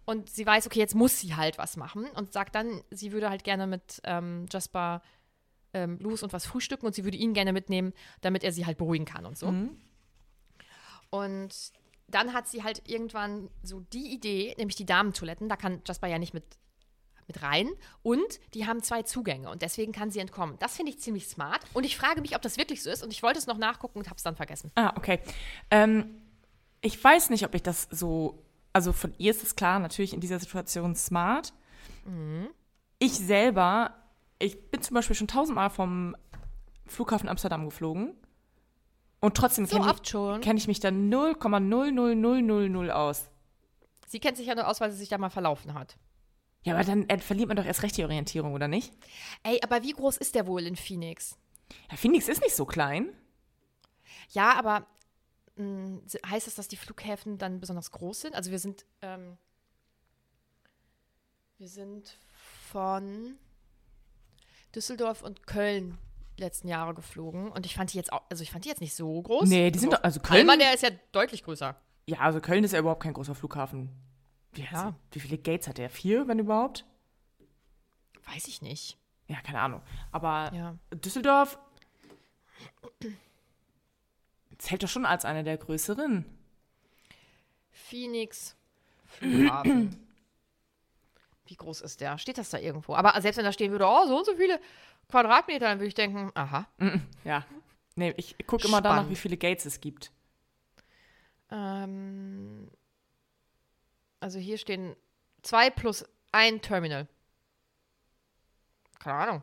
[0.04, 2.06] Und sie weiß, okay, jetzt muss sie halt was machen.
[2.16, 5.02] Und sagt dann, sie würde halt gerne mit ähm, Jasper
[5.74, 6.86] ähm, los und was frühstücken.
[6.86, 7.92] Und sie würde ihn gerne mitnehmen,
[8.22, 9.46] damit er sie halt beruhigen kann und so.
[11.10, 11.54] Und
[12.08, 15.48] dann hat sie halt irgendwann so die Idee, nämlich die Damentoiletten.
[15.48, 16.44] Da kann Jasper ja nicht mit
[17.28, 17.68] mit rein
[18.02, 20.56] und die haben zwei Zugänge und deswegen kann sie entkommen.
[20.58, 23.12] Das finde ich ziemlich smart und ich frage mich, ob das wirklich so ist und
[23.12, 24.72] ich wollte es noch nachgucken und habe es dann vergessen.
[24.74, 25.20] Ah, okay.
[25.70, 26.22] Ähm,
[26.80, 28.42] ich weiß nicht, ob ich das so.
[28.72, 31.52] Also von ihr ist es klar, natürlich in dieser Situation smart.
[32.04, 32.48] Mhm.
[32.98, 33.94] Ich selber,
[34.38, 36.16] ich bin zum Beispiel schon tausendmal vom
[36.86, 38.14] Flughafen Amsterdam geflogen.
[39.20, 43.28] Und trotzdem So kenne ich, kenn ich mich da 0,00000 aus.
[44.06, 45.96] Sie kennt sich ja nur aus, weil sie sich da mal verlaufen hat.
[46.62, 48.92] Ja, aber dann äh, verliert man doch erst recht die Orientierung, oder nicht?
[49.42, 51.36] Ey, aber wie groß ist der wohl in Phoenix?
[51.90, 53.12] Ja, Phoenix ist nicht so klein.
[54.30, 54.86] Ja, aber
[55.56, 58.34] mh, se- heißt das, dass die Flughäfen dann besonders groß sind?
[58.34, 59.36] Also wir sind, ähm,
[61.58, 62.16] wir sind
[62.70, 63.36] von
[64.74, 65.98] Düsseldorf und Köln
[66.40, 68.94] letzten Jahre geflogen und ich fand die jetzt auch, also ich fand die jetzt nicht
[68.94, 69.48] so groß.
[69.48, 70.46] Nee, die sind doch, also Köln.
[70.46, 71.76] Kalmar, der ist ja deutlich größer.
[72.06, 73.90] Ja, also Köln ist ja überhaupt kein großer Flughafen.
[74.52, 74.94] Wie, Ja.
[75.12, 75.90] Wie viele Gates hat der?
[75.90, 76.84] Vier, wenn überhaupt?
[78.32, 78.98] Weiß ich nicht.
[79.26, 79.82] Ja, keine Ahnung.
[80.12, 80.76] Aber Ja.
[80.94, 81.58] Düsseldorf
[84.58, 86.24] zählt doch schon als einer der größeren.
[87.70, 88.56] Phoenix
[89.06, 90.04] Flughafen.
[91.46, 92.18] Wie groß ist der?
[92.18, 92.94] Steht das da irgendwo?
[92.94, 94.60] Aber selbst wenn da stehen würde, oh, so und so viele
[95.08, 96.66] Quadratmeter, dann würde ich denken, aha.
[97.24, 97.44] Ja.
[97.96, 99.10] Nee, ich gucke immer danach, Spannend.
[99.10, 100.12] wie viele Gates es gibt.
[101.50, 102.70] Ähm,
[104.20, 104.94] also hier stehen
[105.42, 107.08] zwei plus ein Terminal.
[109.00, 109.42] Keine Ahnung.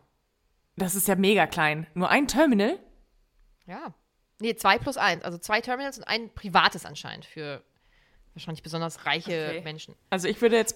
[0.75, 1.87] Das ist ja mega klein.
[1.93, 2.79] Nur ein Terminal?
[3.65, 3.93] Ja.
[4.39, 5.23] Nee, zwei plus eins.
[5.23, 7.63] Also zwei Terminals und ein privates anscheinend für
[8.33, 9.61] wahrscheinlich besonders reiche Okay.
[9.61, 9.95] Menschen.
[10.09, 10.75] Also ich würde jetzt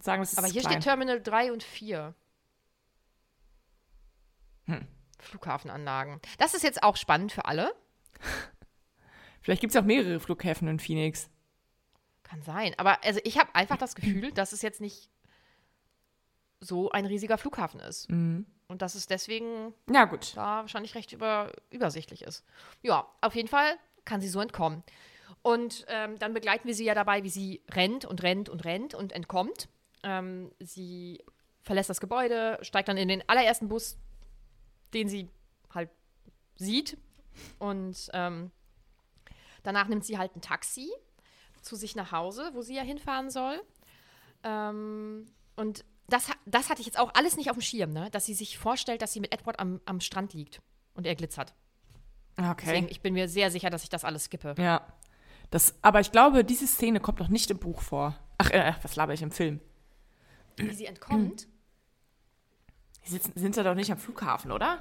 [0.00, 0.74] sagen, das ist Aber hier klein.
[0.74, 2.14] steht Terminal 3 und 4.
[4.70, 4.86] Hm.
[5.18, 6.20] Flughafenanlagen.
[6.38, 7.72] Das ist jetzt auch spannend für alle.
[9.42, 11.30] Vielleicht gibt es ja auch mehrere Flughäfen in Phoenix.
[12.22, 12.74] Kann sein.
[12.78, 15.10] Aber also ich habe einfach das Gefühl, dass es jetzt nicht
[16.60, 18.10] so ein riesiger Flughafen ist.
[18.10, 18.46] Mhm.
[18.68, 20.36] Und dass es deswegen Ja, gut.
[20.36, 22.44] da wahrscheinlich recht über, übersichtlich ist.
[22.82, 24.84] Ja, auf jeden Fall kann sie so entkommen.
[25.42, 28.94] Und ähm, dann begleiten wir sie ja dabei, wie sie rennt und rennt und rennt
[28.94, 29.68] und entkommt.
[30.02, 31.24] Ähm, sie
[31.62, 33.98] verlässt das Gebäude, steigt dann in den allerersten Bus,
[34.94, 35.28] den sie
[35.72, 35.90] halt
[36.56, 36.98] sieht.
[37.58, 38.50] Und ähm,
[39.62, 40.90] danach nimmt sie halt ein Taxi
[41.62, 43.60] zu sich nach Hause, wo sie ja hinfahren soll.
[44.42, 45.26] Ähm,
[45.56, 48.10] und das, das hatte ich jetzt auch alles nicht auf dem Schirm, ne?
[48.10, 50.60] dass sie sich vorstellt, dass sie mit Edward am, am Strand liegt
[50.94, 51.54] und er glitzert.
[52.36, 52.64] Okay.
[52.66, 54.54] Deswegen, ich bin mir sehr sicher, dass ich das alles skippe.
[54.58, 54.86] Ja.
[55.50, 58.16] Das, aber ich glaube, diese Szene kommt noch nicht im Buch vor.
[58.38, 59.60] Ach, äh, was laber ich im Film?
[60.56, 61.48] Wie sie entkommt.
[63.10, 64.78] Die sitzen, sind sie doch nicht am Flughafen, oder?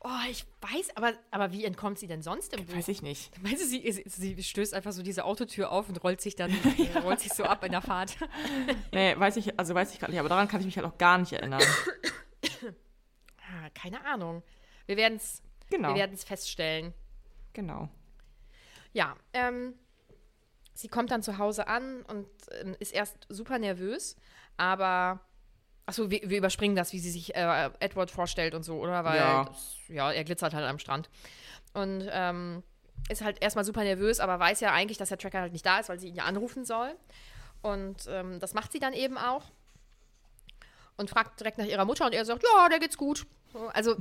[0.00, 2.74] Oh, ich weiß, aber, aber wie entkommt sie denn sonst im Buch?
[2.74, 3.30] Weiß ich nicht.
[3.42, 6.50] Meinst du, sie, sie stößt einfach so diese Autotür auf und rollt sich dann
[7.02, 8.16] rollt sich so ab in der Fahrt?
[8.92, 10.96] Nee, weiß ich, also weiß ich gerade nicht, aber daran kann ich mich halt auch
[10.98, 11.62] gar nicht erinnern.
[13.50, 14.42] Ah, keine Ahnung.
[14.84, 15.94] Wir werden es Genau.
[15.94, 16.92] wir feststellen.
[17.54, 17.88] Genau.
[18.92, 19.74] Ja, ähm,
[20.74, 22.26] sie kommt dann zu Hause an und
[22.60, 24.16] ähm, ist erst super nervös,
[24.58, 25.20] aber
[25.88, 29.04] achso, wir, wir überspringen das, wie sie sich äh, Edward vorstellt und so, oder?
[29.04, 29.44] Weil Ja.
[29.44, 31.08] Das, ja, er glitzert halt am Strand.
[31.72, 32.62] Und ähm,
[33.08, 35.78] ist halt erstmal super nervös, aber weiß ja eigentlich, dass der Tracker halt nicht da
[35.78, 36.94] ist, weil sie ihn ja anrufen soll.
[37.62, 39.44] Und ähm, das macht sie dann eben auch.
[40.98, 43.26] Und fragt direkt nach ihrer Mutter und er sagt, ja, der geht's gut.
[43.72, 43.96] Also,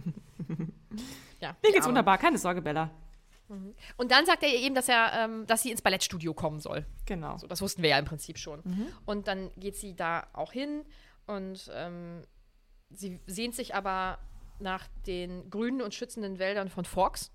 [1.40, 1.56] ja.
[1.64, 1.88] Mir geht's Arme.
[1.88, 2.92] wunderbar, keine Sorge, Bella.
[3.96, 6.86] Und dann sagt er ihr eben, dass er, ähm, dass sie ins Ballettstudio kommen soll.
[7.06, 7.38] Genau.
[7.38, 8.62] So, das wussten wir ja im Prinzip schon.
[9.06, 10.84] Und dann geht sie da auch hin
[11.28, 12.24] und ähm,
[12.90, 14.18] sie sehnt sich aber
[14.60, 17.32] nach den grünen und schützenden Wäldern von Forks.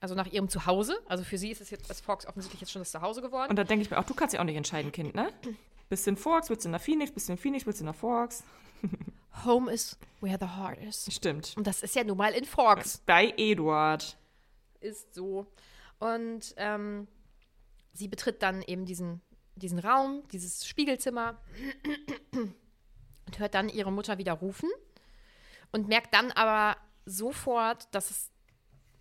[0.00, 0.98] Also nach ihrem Zuhause.
[1.08, 3.50] Also für sie ist es jetzt, ist Forks offensichtlich jetzt schon das Zuhause geworden.
[3.50, 5.32] Und da denke ich mir auch, du kannst ja auch nicht entscheiden, Kind, ne?
[5.88, 7.94] Bist du in Forks, willst du nach Phoenix, bist du in Phoenix, willst du nach
[7.94, 8.42] Forks?
[9.44, 11.08] Home is where the heart is.
[11.10, 11.54] Stimmt.
[11.56, 13.02] Und das ist ja nun mal in Forks.
[13.06, 14.16] Bei Eduard.
[14.80, 15.46] ist so.
[15.98, 17.08] Und ähm,
[17.92, 19.22] sie betritt dann eben diesen,
[19.56, 21.40] diesen Raum, dieses Spiegelzimmer
[23.26, 24.68] und hört dann ihre Mutter wieder rufen
[25.72, 28.30] und merkt dann aber sofort, dass es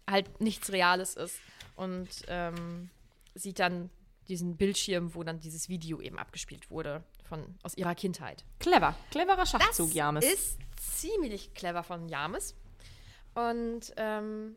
[0.10, 1.40] halt nichts Reales ist
[1.76, 2.90] und ähm,
[3.36, 3.90] sieht dann
[4.28, 8.46] diesen Bildschirm, wo dann dieses Video eben abgespielt wurde von, aus ihrer Kindheit.
[8.60, 8.96] Clever.
[9.12, 10.26] Cleverer Schachzug, Das James.
[10.26, 12.56] ist ziemlich clever von James.
[13.34, 14.56] Und ähm,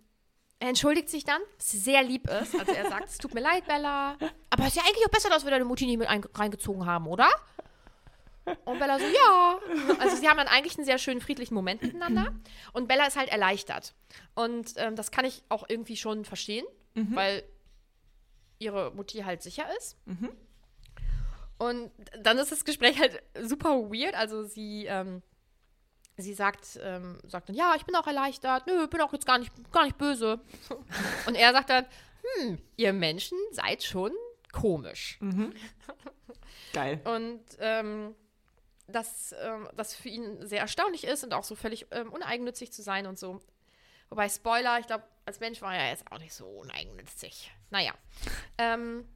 [0.59, 2.55] er entschuldigt sich dann, was sehr lieb ist.
[2.59, 4.17] Also er sagt, es tut mir leid, Bella.
[4.51, 6.87] Aber es ist ja eigentlich auch besser, dass wir deine Mutti nicht mit ein- reingezogen
[6.87, 7.29] haben, oder?
[8.65, 9.59] Und Bella so, ja.
[9.99, 12.33] Also sie haben dann eigentlich einen sehr schönen friedlichen Moment miteinander.
[12.73, 13.95] Und Bella ist halt erleichtert.
[14.35, 16.65] Und ähm, das kann ich auch irgendwie schon verstehen,
[17.15, 17.43] weil
[18.59, 19.97] ihre Mutti halt sicher ist.
[21.59, 24.15] Und dann ist das Gespräch halt super weird.
[24.15, 25.23] Also sie, ähm,
[26.17, 28.67] sie sagt, ähm, sagt dann, ja, ich bin auch erleichtert.
[28.67, 30.41] Nö, bin auch jetzt gar nicht, gar nicht böse.
[31.27, 31.87] Und er sagt dann,
[32.41, 34.13] hm, ihr Menschen seid schon
[34.53, 35.19] komisch.
[36.73, 37.01] Geil.
[37.05, 38.15] Und ähm,
[38.89, 42.83] dass ähm, das für ihn sehr erstaunlich ist und auch so völlig ähm, uneigennützig zu
[42.83, 43.41] sein und so.
[44.09, 47.51] Wobei, Spoiler, ich glaube, als Mensch war er jetzt auch nicht so uneigennützig.
[47.71, 47.93] Naja.
[48.59, 49.09] Ähm,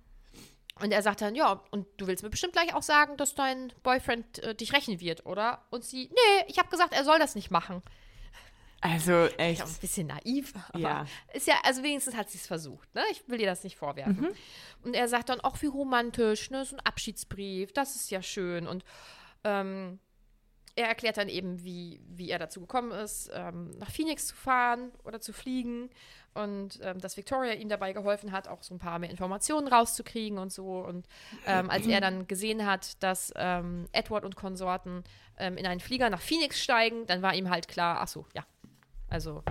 [0.81, 3.73] und er sagt dann, ja, und du willst mir bestimmt gleich auch sagen, dass dein
[3.83, 5.63] Boyfriend äh, dich rächen wird, oder?
[5.71, 7.83] Und sie, nee, ich habe gesagt, er soll das nicht machen.
[8.83, 9.59] Also, echt.
[9.61, 11.07] ja ein bisschen naiv, aber Ja.
[11.35, 13.03] ist ja, also wenigstens hat sie es versucht, ne?
[13.11, 14.29] Ich will ihr das nicht vorwerfen.
[14.83, 16.65] Und er sagt dann, ach, wie romantisch, ne?
[16.65, 18.67] So ein Abschiedsbrief, das ist ja schön.
[18.67, 18.83] Und
[19.45, 19.99] ähm,
[20.77, 24.93] er erklärt dann eben, wie, wie er dazu gekommen ist, ähm, nach Phoenix zu fahren
[25.05, 25.91] oder zu fliegen.
[26.33, 30.39] Und ähm, dass Victoria ihm dabei geholfen hat, auch so ein paar mehr Informationen rauszukriegen
[30.39, 30.79] und so.
[30.79, 31.07] Und
[31.45, 35.03] ähm, als er dann gesehen hat, dass ähm, Edward und Konsorten
[35.39, 38.47] ähm, in einen Flieger nach Phoenix steigen, dann war ihm halt klar, ach so, ja,
[39.09, 39.43] also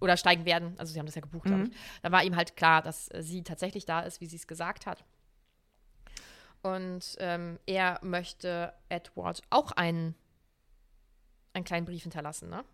[0.00, 1.70] oder steigen werden, also sie haben das ja gebucht, glaube ich.
[2.02, 4.86] Dann war ihm halt klar, dass äh, sie tatsächlich da ist, wie sie es gesagt
[4.86, 5.04] hat.
[6.62, 10.14] Und ähm, er möchte Edward auch einen,
[11.54, 12.64] einen kleinen Brief hinterlassen, ne?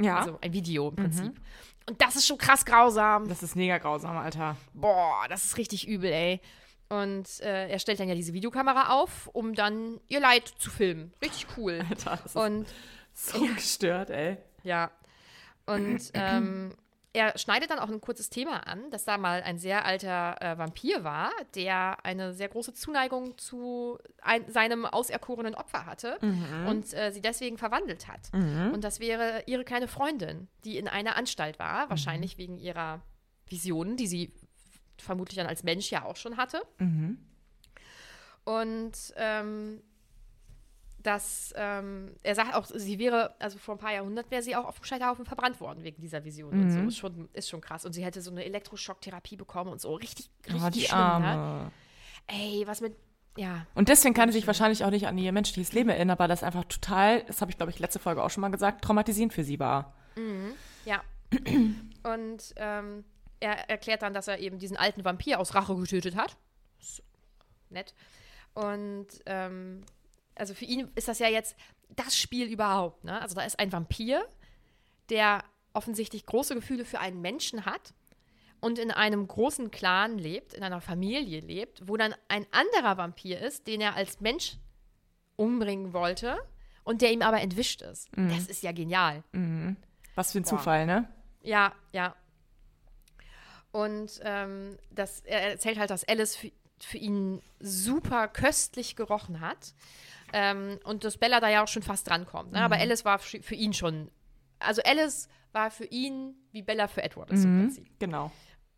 [0.00, 0.18] Ja.
[0.18, 1.40] Also ein Video im Prinzip.
[1.88, 3.28] Und das ist schon krass grausam.
[3.28, 4.56] das ist mega grausam, Alter.
[4.72, 6.40] Boah, das ist richtig übel, ey.
[6.88, 11.12] Und äh, er stellt dann ja diese Videokamera auf, um dann ihr Leid zu filmen.
[11.22, 11.84] Richtig cool.
[11.88, 12.66] Alter, das ist Und
[13.12, 14.38] so gestört, ey.
[14.62, 14.90] Ja.
[15.66, 16.74] Und ähm,
[17.14, 20.56] er schneidet dann auch ein kurzes Thema an, dass da mal ein sehr alter äh,
[20.56, 26.18] Vampir war, der eine sehr große Zuneigung zu ein, seinem auserkorenen Opfer hatte
[26.68, 28.30] und äh, sie deswegen verwandelt hat.
[28.72, 33.02] Und das wäre ihre kleine Freundin, die in einer Anstalt war, wahrscheinlich wegen ihrer
[33.46, 34.32] Visionen, die sie
[34.96, 36.62] vermutlich dann als Mensch ja auch schon hatte.
[38.44, 39.82] Und ähm,
[41.02, 44.64] dass ähm, er sagt auch, sie wäre, also vor ein paar Jahrhunderten wäre sie auch
[44.66, 46.80] auf dem Scheiterhaufen verbrannt worden wegen dieser Vision und so.
[46.80, 47.84] Ist schon, ist schon krass.
[47.84, 49.94] Und sie hätte so eine Elektroschocktherapie bekommen und so.
[49.94, 51.04] Richtig, richtig Oh, die schlimm, Ne?
[51.04, 51.72] Arme.
[52.28, 52.94] Ey, was mit,
[53.36, 53.66] ja.
[53.74, 56.42] Und deswegen kann sie sich wahrscheinlich auch nicht an ihr menschliches Leben erinnern, weil das
[56.42, 59.44] einfach total, das habe ich glaube ich letzte Folge auch schon mal gesagt, traumatisierend für
[59.44, 59.94] sie war.
[60.84, 61.02] Ja.
[62.02, 63.04] Und ähm,
[63.40, 66.36] er erklärt dann, dass er eben diesen alten Vampir aus Rache getötet hat.
[66.80, 67.02] Ist
[67.70, 67.94] nett.
[68.54, 69.82] Und ähm,
[70.34, 71.56] also für ihn ist das ja jetzt
[71.90, 73.04] das Spiel überhaupt.
[73.04, 73.20] Ne?
[73.20, 74.24] Also da ist ein Vampir,
[75.08, 77.94] der offensichtlich große Gefühle für einen Menschen hat
[78.60, 83.40] und in einem großen Clan lebt, in einer Familie lebt, wo dann ein anderer Vampir
[83.40, 84.56] ist, den er als Mensch
[85.36, 86.38] umbringen wollte
[86.84, 88.08] und der ihm aber entwischt ist.
[88.30, 89.24] Das ist ja genial.
[90.14, 91.08] Was für ein Zufall, ne?
[91.42, 92.14] Ja, ja.
[93.72, 96.52] Und ähm, das, er erzählt halt, dass Alice für,
[96.84, 99.74] für ihn super köstlich gerochen hat.
[100.32, 102.52] Ähm, und dass Bella da ja auch schon fast drankommt.
[102.52, 102.60] Ne?
[102.62, 104.10] Aber Alice war für, ihn schon.
[104.58, 107.86] Also Alice war für ihn, wie Bella für Edward ist im Prinzip.
[107.98, 108.32] Genau.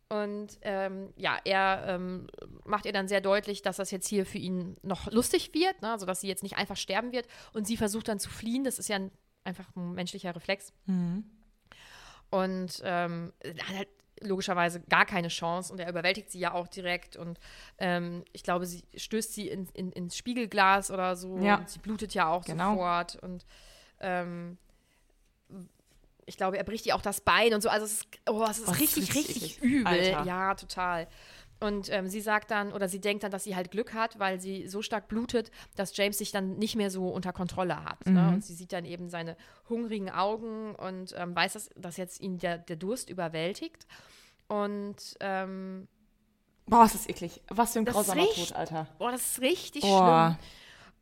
[0.08, 2.26] Und ähm, ja, er ähm,
[2.64, 5.92] macht ihr dann sehr deutlich, dass das jetzt hier für ihn noch lustig wird, ne?
[5.92, 7.26] also dass sie jetzt nicht einfach sterben wird.
[7.52, 8.64] Und sie versucht dann zu fliehen.
[8.64, 9.10] Das ist ja ein,
[9.44, 10.72] einfach ein menschlicher Reflex.
[12.30, 13.88] Und ähm, hat halt
[14.26, 17.38] logischerweise gar keine Chance und er überwältigt sie ja auch direkt und
[17.78, 21.56] ähm, ich glaube, sie stößt sie in, in, ins Spiegelglas oder so Ja.
[21.56, 22.72] und sie blutet ja auch Genau.
[22.72, 23.44] sofort und
[24.00, 24.58] ähm,
[26.26, 27.68] ich glaube, er bricht ihr auch das Bein und so.
[27.68, 29.86] Also es ist, oh, es ist Oh, richtig, richtig richtig übel.
[29.86, 30.24] Alter.
[30.24, 31.06] Ja, total.
[31.60, 34.40] Und ähm, sie sagt dann, oder sie denkt dann, dass sie halt Glück hat, weil
[34.40, 38.04] sie so stark blutet, dass James sich dann nicht mehr so unter Kontrolle hat.
[38.06, 38.20] Ne?
[38.20, 38.34] Mhm.
[38.34, 39.36] Und sie sieht dann eben seine
[39.68, 43.86] hungrigen Augen und ähm, weiß, dass, dass jetzt ihn der, der Durst überwältigt.
[44.48, 45.88] Und ähm,
[46.66, 47.42] Boah, ist das eklig.
[47.48, 48.86] Was für ein grausamer Tod, Alter.
[48.98, 50.36] boah, das ist richtig Boah.
[50.38, 50.50] schlimm.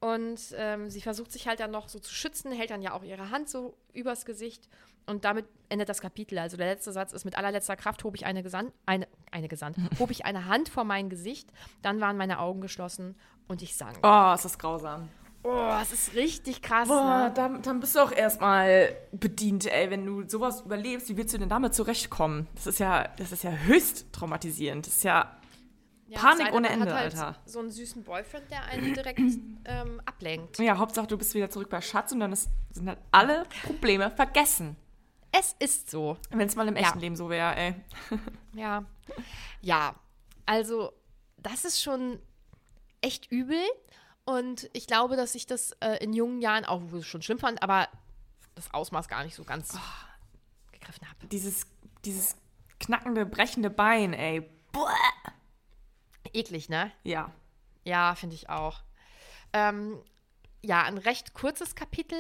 [0.02, 3.04] Und ähm, sie versucht sich halt dann noch so zu schützen, hält dann ja auch
[3.04, 4.68] ihre Hand so übers Gesicht.
[5.06, 6.40] Und damit endet das Kapitel.
[6.40, 9.76] Also der letzte Satz ist, mit allerletzter Kraft hob ich eine gesandt, eine, eine gesandt,
[10.00, 11.48] hob ich eine Hand vor mein Gesicht,
[11.82, 13.14] dann waren meine Augen geschlossen
[13.46, 13.96] und ich sang.
[14.02, 15.08] Oh, ist das grausam.
[15.44, 17.32] Oh, es ist richtig krass, Boah, ne?
[17.34, 19.88] dann, dann bist du auch erstmal bedient, ey.
[19.88, 22.48] Wenn du sowas überlebst, wie willst du denn damit zurechtkommen?
[22.56, 24.84] Das ist ja, das ist ja höchst traumatisierend.
[24.84, 25.36] Das ist ja.
[26.12, 27.36] Ja, Panik ohne Ende, halt Alter.
[27.46, 29.18] So einen süßen Boyfriend, der einen direkt
[29.64, 30.58] ähm, ablenkt.
[30.58, 34.10] Ja, Hauptsache, du bist wieder zurück bei Schatz und dann ist, sind halt alle Probleme
[34.10, 34.76] vergessen.
[35.30, 36.18] Es ist so.
[36.28, 37.00] Wenn es mal im echten Ja.
[37.02, 37.74] Leben so wäre, ey.
[38.54, 38.84] Ja.
[39.62, 39.94] Ja,
[40.44, 40.92] also
[41.38, 42.18] das ist schon
[43.00, 43.62] echt übel.
[44.26, 47.88] Und ich glaube, dass ich das äh, in jungen Jahren auch schon schlimm fand, aber
[48.54, 49.78] das Ausmaß gar nicht so ganz
[50.72, 51.26] gegriffen habe.
[51.28, 51.66] Dieses,
[52.04, 52.36] dieses
[52.78, 54.46] knackende, brechende Bein, ey.
[56.32, 56.90] Eklig, ne?
[57.04, 57.30] Ja.
[57.84, 58.80] Ja, finde ich auch.
[59.52, 59.98] Ähm,
[60.62, 62.18] ja, ein recht kurzes Kapitel.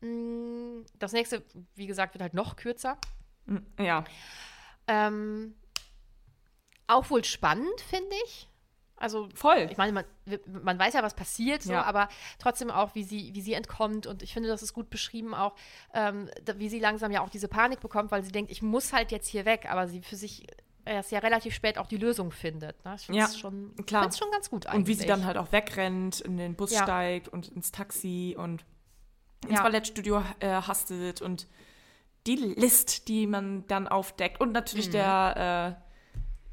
[0.00, 1.42] Mm, Das nächste,
[1.74, 2.98] wie gesagt, wird halt noch kürzer.
[3.78, 4.04] Ja.
[4.86, 5.54] Ähm,
[6.86, 8.48] auch wohl spannend, finde ich.
[8.96, 9.66] Also Voll.
[9.70, 10.04] Ich meine, man,
[10.62, 11.82] man weiß ja, was passiert, so, Ja.
[11.82, 14.06] aber trotzdem auch, wie sie, wie sie entkommt.
[14.06, 15.54] Und ich finde, das ist gut beschrieben, auch
[15.94, 19.10] ähm, wie sie langsam ja auch diese Panik bekommt, weil sie denkt, ich muss halt
[19.10, 20.46] jetzt hier weg, aber sie für sich
[20.84, 22.84] erst ja relativ spät auch die Lösung findet.
[22.84, 22.94] Ne?
[22.96, 24.10] Ich finde Ja, es schon, klar.
[24.12, 24.78] schon ganz gut eigentlich.
[24.80, 26.82] Und wie sie dann halt auch wegrennt, in den Bus Ja.
[26.82, 28.64] steigt und ins Taxi und
[29.44, 29.62] ins Ja.
[29.62, 31.46] Ballettstudio äh, hastet und
[32.26, 34.52] die List, die man dann aufdeckt und Mhm.
[34.54, 35.78] natürlich der,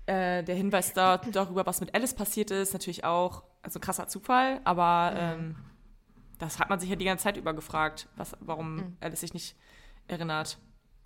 [0.08, 4.08] äh, äh, der Hinweis da, darüber, was mit Alice passiert ist, natürlich auch, also krasser
[4.08, 5.18] Zufall, aber Mhm.
[5.20, 5.56] ähm,
[6.40, 8.98] das hat man sich ja die ganze Zeit über gefragt, was, warum Mhm.
[9.00, 9.56] Alice sich nicht
[10.08, 10.58] erinnert.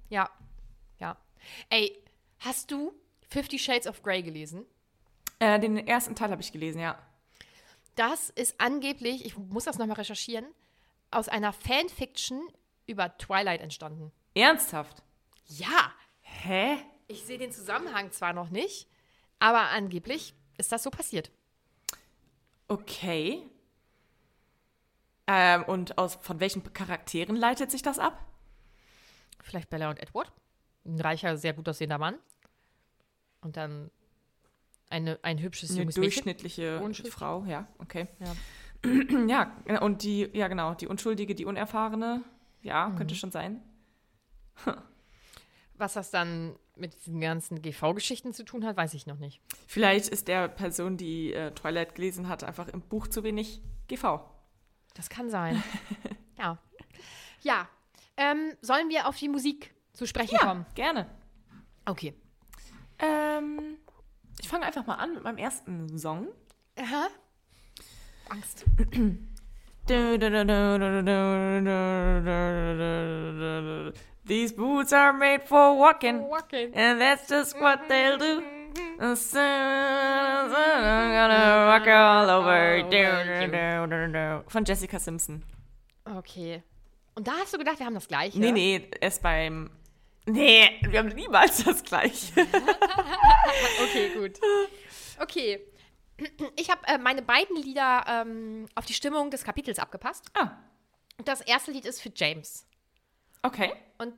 [0.10, 0.30] Ja,
[1.00, 1.18] ja.
[1.70, 2.02] Ey,
[2.40, 2.94] hast du
[3.30, 4.66] Fifty Shades of Grey gelesen?
[5.40, 6.98] Äh, den ersten Teil habe ich gelesen, ja.
[7.96, 10.46] Das ist angeblich, ich muss das nochmal recherchieren,
[11.12, 12.42] aus einer Fanfiction
[12.88, 14.12] über Twilight entstanden.
[14.34, 15.02] Ernsthaft?
[15.48, 15.94] Ja,
[16.26, 16.78] Hä?
[17.08, 18.88] Ich sehe den Zusammenhang zwar noch nicht,
[19.40, 21.32] aber angeblich ist das so passiert.
[22.68, 23.44] Okay.
[25.28, 28.26] Ähm, und aus, von welchen Charakteren leitet sich das ab?
[29.42, 30.32] Vielleicht Bella und Edward.
[30.84, 32.18] Ein reicher, sehr gut aussehender Mann.
[33.46, 33.92] Und dann
[34.90, 36.02] eine, ein hübsches Eine junges Mädchen.
[36.12, 37.14] durchschnittliche Unschuldig.
[37.14, 38.08] Frau, ja, okay.
[38.20, 38.36] Ja.
[39.28, 42.24] Ja, und die, ja genau, die Unschuldige, die Unerfahrene,
[42.62, 42.96] ja, Mhm.
[42.98, 43.62] könnte schon sein.
[45.78, 49.42] Was das dann mit diesen ganzen GV-Geschichten zu tun hat, weiß ich noch nicht.
[49.68, 54.22] Vielleicht ist der Person, die äh, Twilight gelesen hat, einfach im Buch zu wenig GV.
[54.94, 55.62] Das kann sein.
[56.40, 56.58] ja.
[57.42, 57.68] Ja.
[58.18, 60.66] Ähm, sollen wir auf die Musik zu sprechen kommen?
[60.76, 61.10] Gerne.
[61.86, 62.14] Okay.
[63.38, 63.78] Ähm,
[64.42, 66.28] ich fange einfach mal an mit meinem ersten Song.
[66.78, 67.08] Aha.
[68.30, 68.66] Angst.
[74.28, 76.74] These boots are made for walking, Walking.
[76.74, 78.42] and that's just what they'll do.
[79.00, 79.16] I'm
[81.14, 82.84] gonna rock all over.
[84.48, 85.44] Von Jessica Simpson.
[86.06, 86.64] Okay.
[87.16, 88.40] Und da hast du gedacht, wir haben das gleiche?
[88.40, 89.70] Nee, nee, erst beim.
[90.28, 92.34] Nee, wir haben niemals das gleiche.
[93.84, 94.40] Okay, gut.
[95.20, 95.60] Okay.
[96.56, 100.26] Ich habe äh, meine beiden Lieder ähm, auf die Stimmung des Kapitels abgepasst.
[100.34, 100.52] ah,
[101.24, 102.66] Das erste Lied ist für James.
[103.44, 103.72] okay.
[103.98, 104.14] Und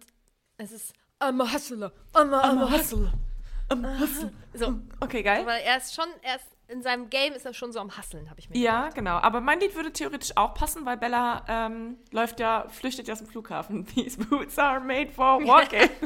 [0.58, 4.32] es ist I'm a hustler, I'm a, I'm a hustler.
[4.54, 5.42] So, Okay, geil.
[5.42, 8.30] aber er ist schon, er ist in seinem Game ist er schon so am Hasseln,
[8.30, 9.16] habe ich mir Ja, genau.
[9.18, 13.20] Aber mein Lied würde theoretisch auch passen, weil Bella ähm, läuft ja, flüchtet ja aus
[13.20, 13.86] dem Flughafen.
[13.96, 15.90] These boots are made for walking.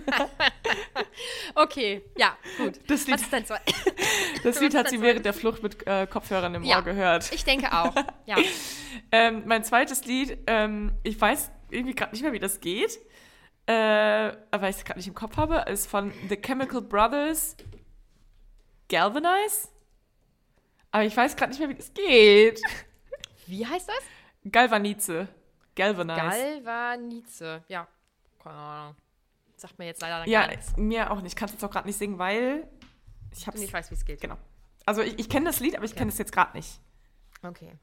[1.55, 2.80] Okay, ja, gut.
[2.88, 3.55] Das Lied- Was ist denn so?
[4.43, 6.78] Das Lied hat sie während der Flucht mit äh, Kopfhörern im Ja.
[6.78, 7.32] Ohr gehört.
[7.34, 7.93] Ich denke auch.
[8.26, 8.38] Ja.
[9.12, 12.99] Ähm, mein zweites Lied, ähm, ich weiß irgendwie gerade nicht mehr, wie das geht,
[13.68, 17.55] äh, weil ich es gerade nicht im Kopf habe, ist von The Chemical Brothers
[18.89, 19.70] Galvanize.
[20.92, 22.62] Aber ich weiß gerade nicht mehr, wie das geht.
[23.48, 24.52] Wie heißt das?
[24.52, 25.28] Galvanize.
[25.76, 26.22] Galvanize.
[26.64, 27.64] Galvanize.
[27.68, 27.88] Ja.
[28.44, 28.96] Keine Ahnung.
[29.56, 30.76] Sagt mir jetzt leider dann ja, gar nichts.
[30.78, 31.34] mir auch nicht.
[31.34, 32.68] Ich kann es jetzt auch gerade nicht singen, weil
[33.32, 34.20] ich habe Und ich weiß, wie es geht.
[34.20, 34.38] Genau.
[34.86, 36.80] Also ich, ich kenne das Lied, aber ich kenne es jetzt gerade nicht.
[37.44, 37.78] Okay.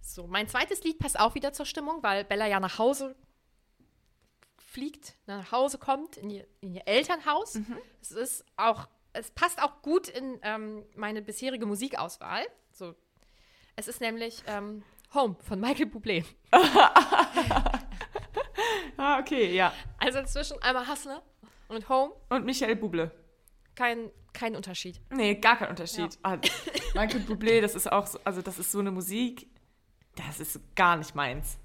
[0.00, 3.16] So, mein zweites Lied passt auch wieder zur Stimmung, weil Bella ja nach Hause
[4.58, 7.58] fliegt, nach Hause kommt, in ihr, in ihr Elternhaus.
[8.00, 12.44] Es ist auch, es passt auch gut in ähm, meine bisherige Musikauswahl.
[12.72, 12.94] So,
[13.76, 14.82] es ist nämlich ähm,
[15.14, 16.24] Home von Michael Bublé.
[18.96, 19.72] Ah, okay, ja.
[19.98, 21.22] Also zwischen einmal Hustler
[21.68, 23.10] und Home Und Michael Bublé.
[23.74, 25.00] kein, kein Unterschied.
[25.10, 26.18] Nee, gar kein Unterschied.
[26.22, 26.36] Ah,
[26.94, 29.48] Michael Bublé, das ist auch so, also das ist so eine Musik,
[30.14, 31.58] das ist gar nicht meins.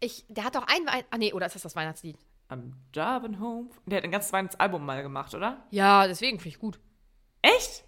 [0.00, 2.18] Ich, der hat auch ein, Wein ah nee, oder ist das das Weihnachtslied?
[2.92, 3.70] Driving home.
[3.86, 5.66] Der hat ein ganzes Weihnachtsalbum mal gemacht, oder?
[5.70, 6.80] Ja, deswegen finde ich gut.
[7.42, 7.84] Echt?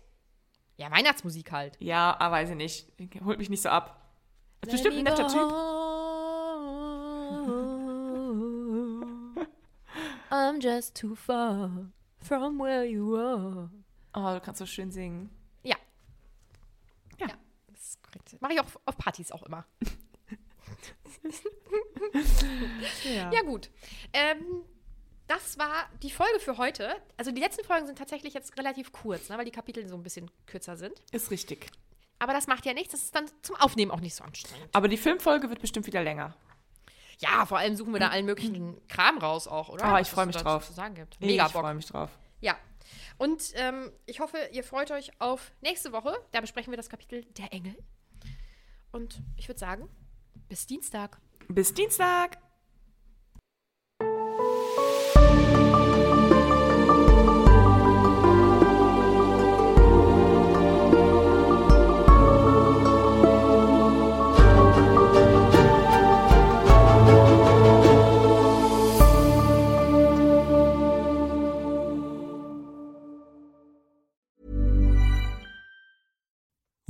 [0.77, 1.77] Ja, Weihnachtsmusik halt.
[1.81, 2.93] Ja, aber weiß ich nicht.
[3.25, 4.11] Holt mich nicht so ab.
[4.63, 5.53] Ist bestimmt ein netter Typ.
[10.31, 11.71] I'm just too far
[12.19, 13.71] from where you are.
[14.15, 15.31] Oh, du kannst so schön singen.
[15.63, 15.77] Ja.
[17.19, 17.29] Ja.
[17.69, 18.37] das ist korrekt.
[18.41, 19.65] Mache ich auch auf Partys auch immer.
[23.05, 23.33] Ja.
[23.33, 23.71] Ja, gut.
[24.13, 24.63] Ähm,
[25.27, 26.95] das war die Folge für heute.
[27.17, 30.03] Also die letzten Folgen sind tatsächlich jetzt relativ kurz, ne, weil die Kapitel so ein
[30.03, 30.93] bisschen kürzer sind.
[31.13, 31.71] Ist richtig.
[32.19, 32.93] Aber das macht ja nichts.
[32.93, 34.69] Das ist dann zum Aufnehmen auch nicht so anstrengend.
[34.73, 36.37] Aber die Filmfolge wird bestimmt wieder länger.
[37.19, 39.85] Ja, vor allem suchen wir da allen möglichen Kram raus auch, oder?
[39.85, 40.67] Ah, ich Was freu es mich drauf.
[40.67, 41.21] Zu sagen gibt.
[41.21, 41.63] Mega ich Bock.
[41.63, 42.11] freue mich drauf.
[42.41, 42.57] Ja.
[43.19, 46.17] Und ähm, ich hoffe, ihr freut euch auf nächste Woche.
[46.33, 47.77] Da besprechen wir das Kapitel Der Engel.
[48.91, 49.89] Und ich würde sagen,
[50.49, 51.21] bis Dienstag.
[51.49, 52.39] Bis Dienstag.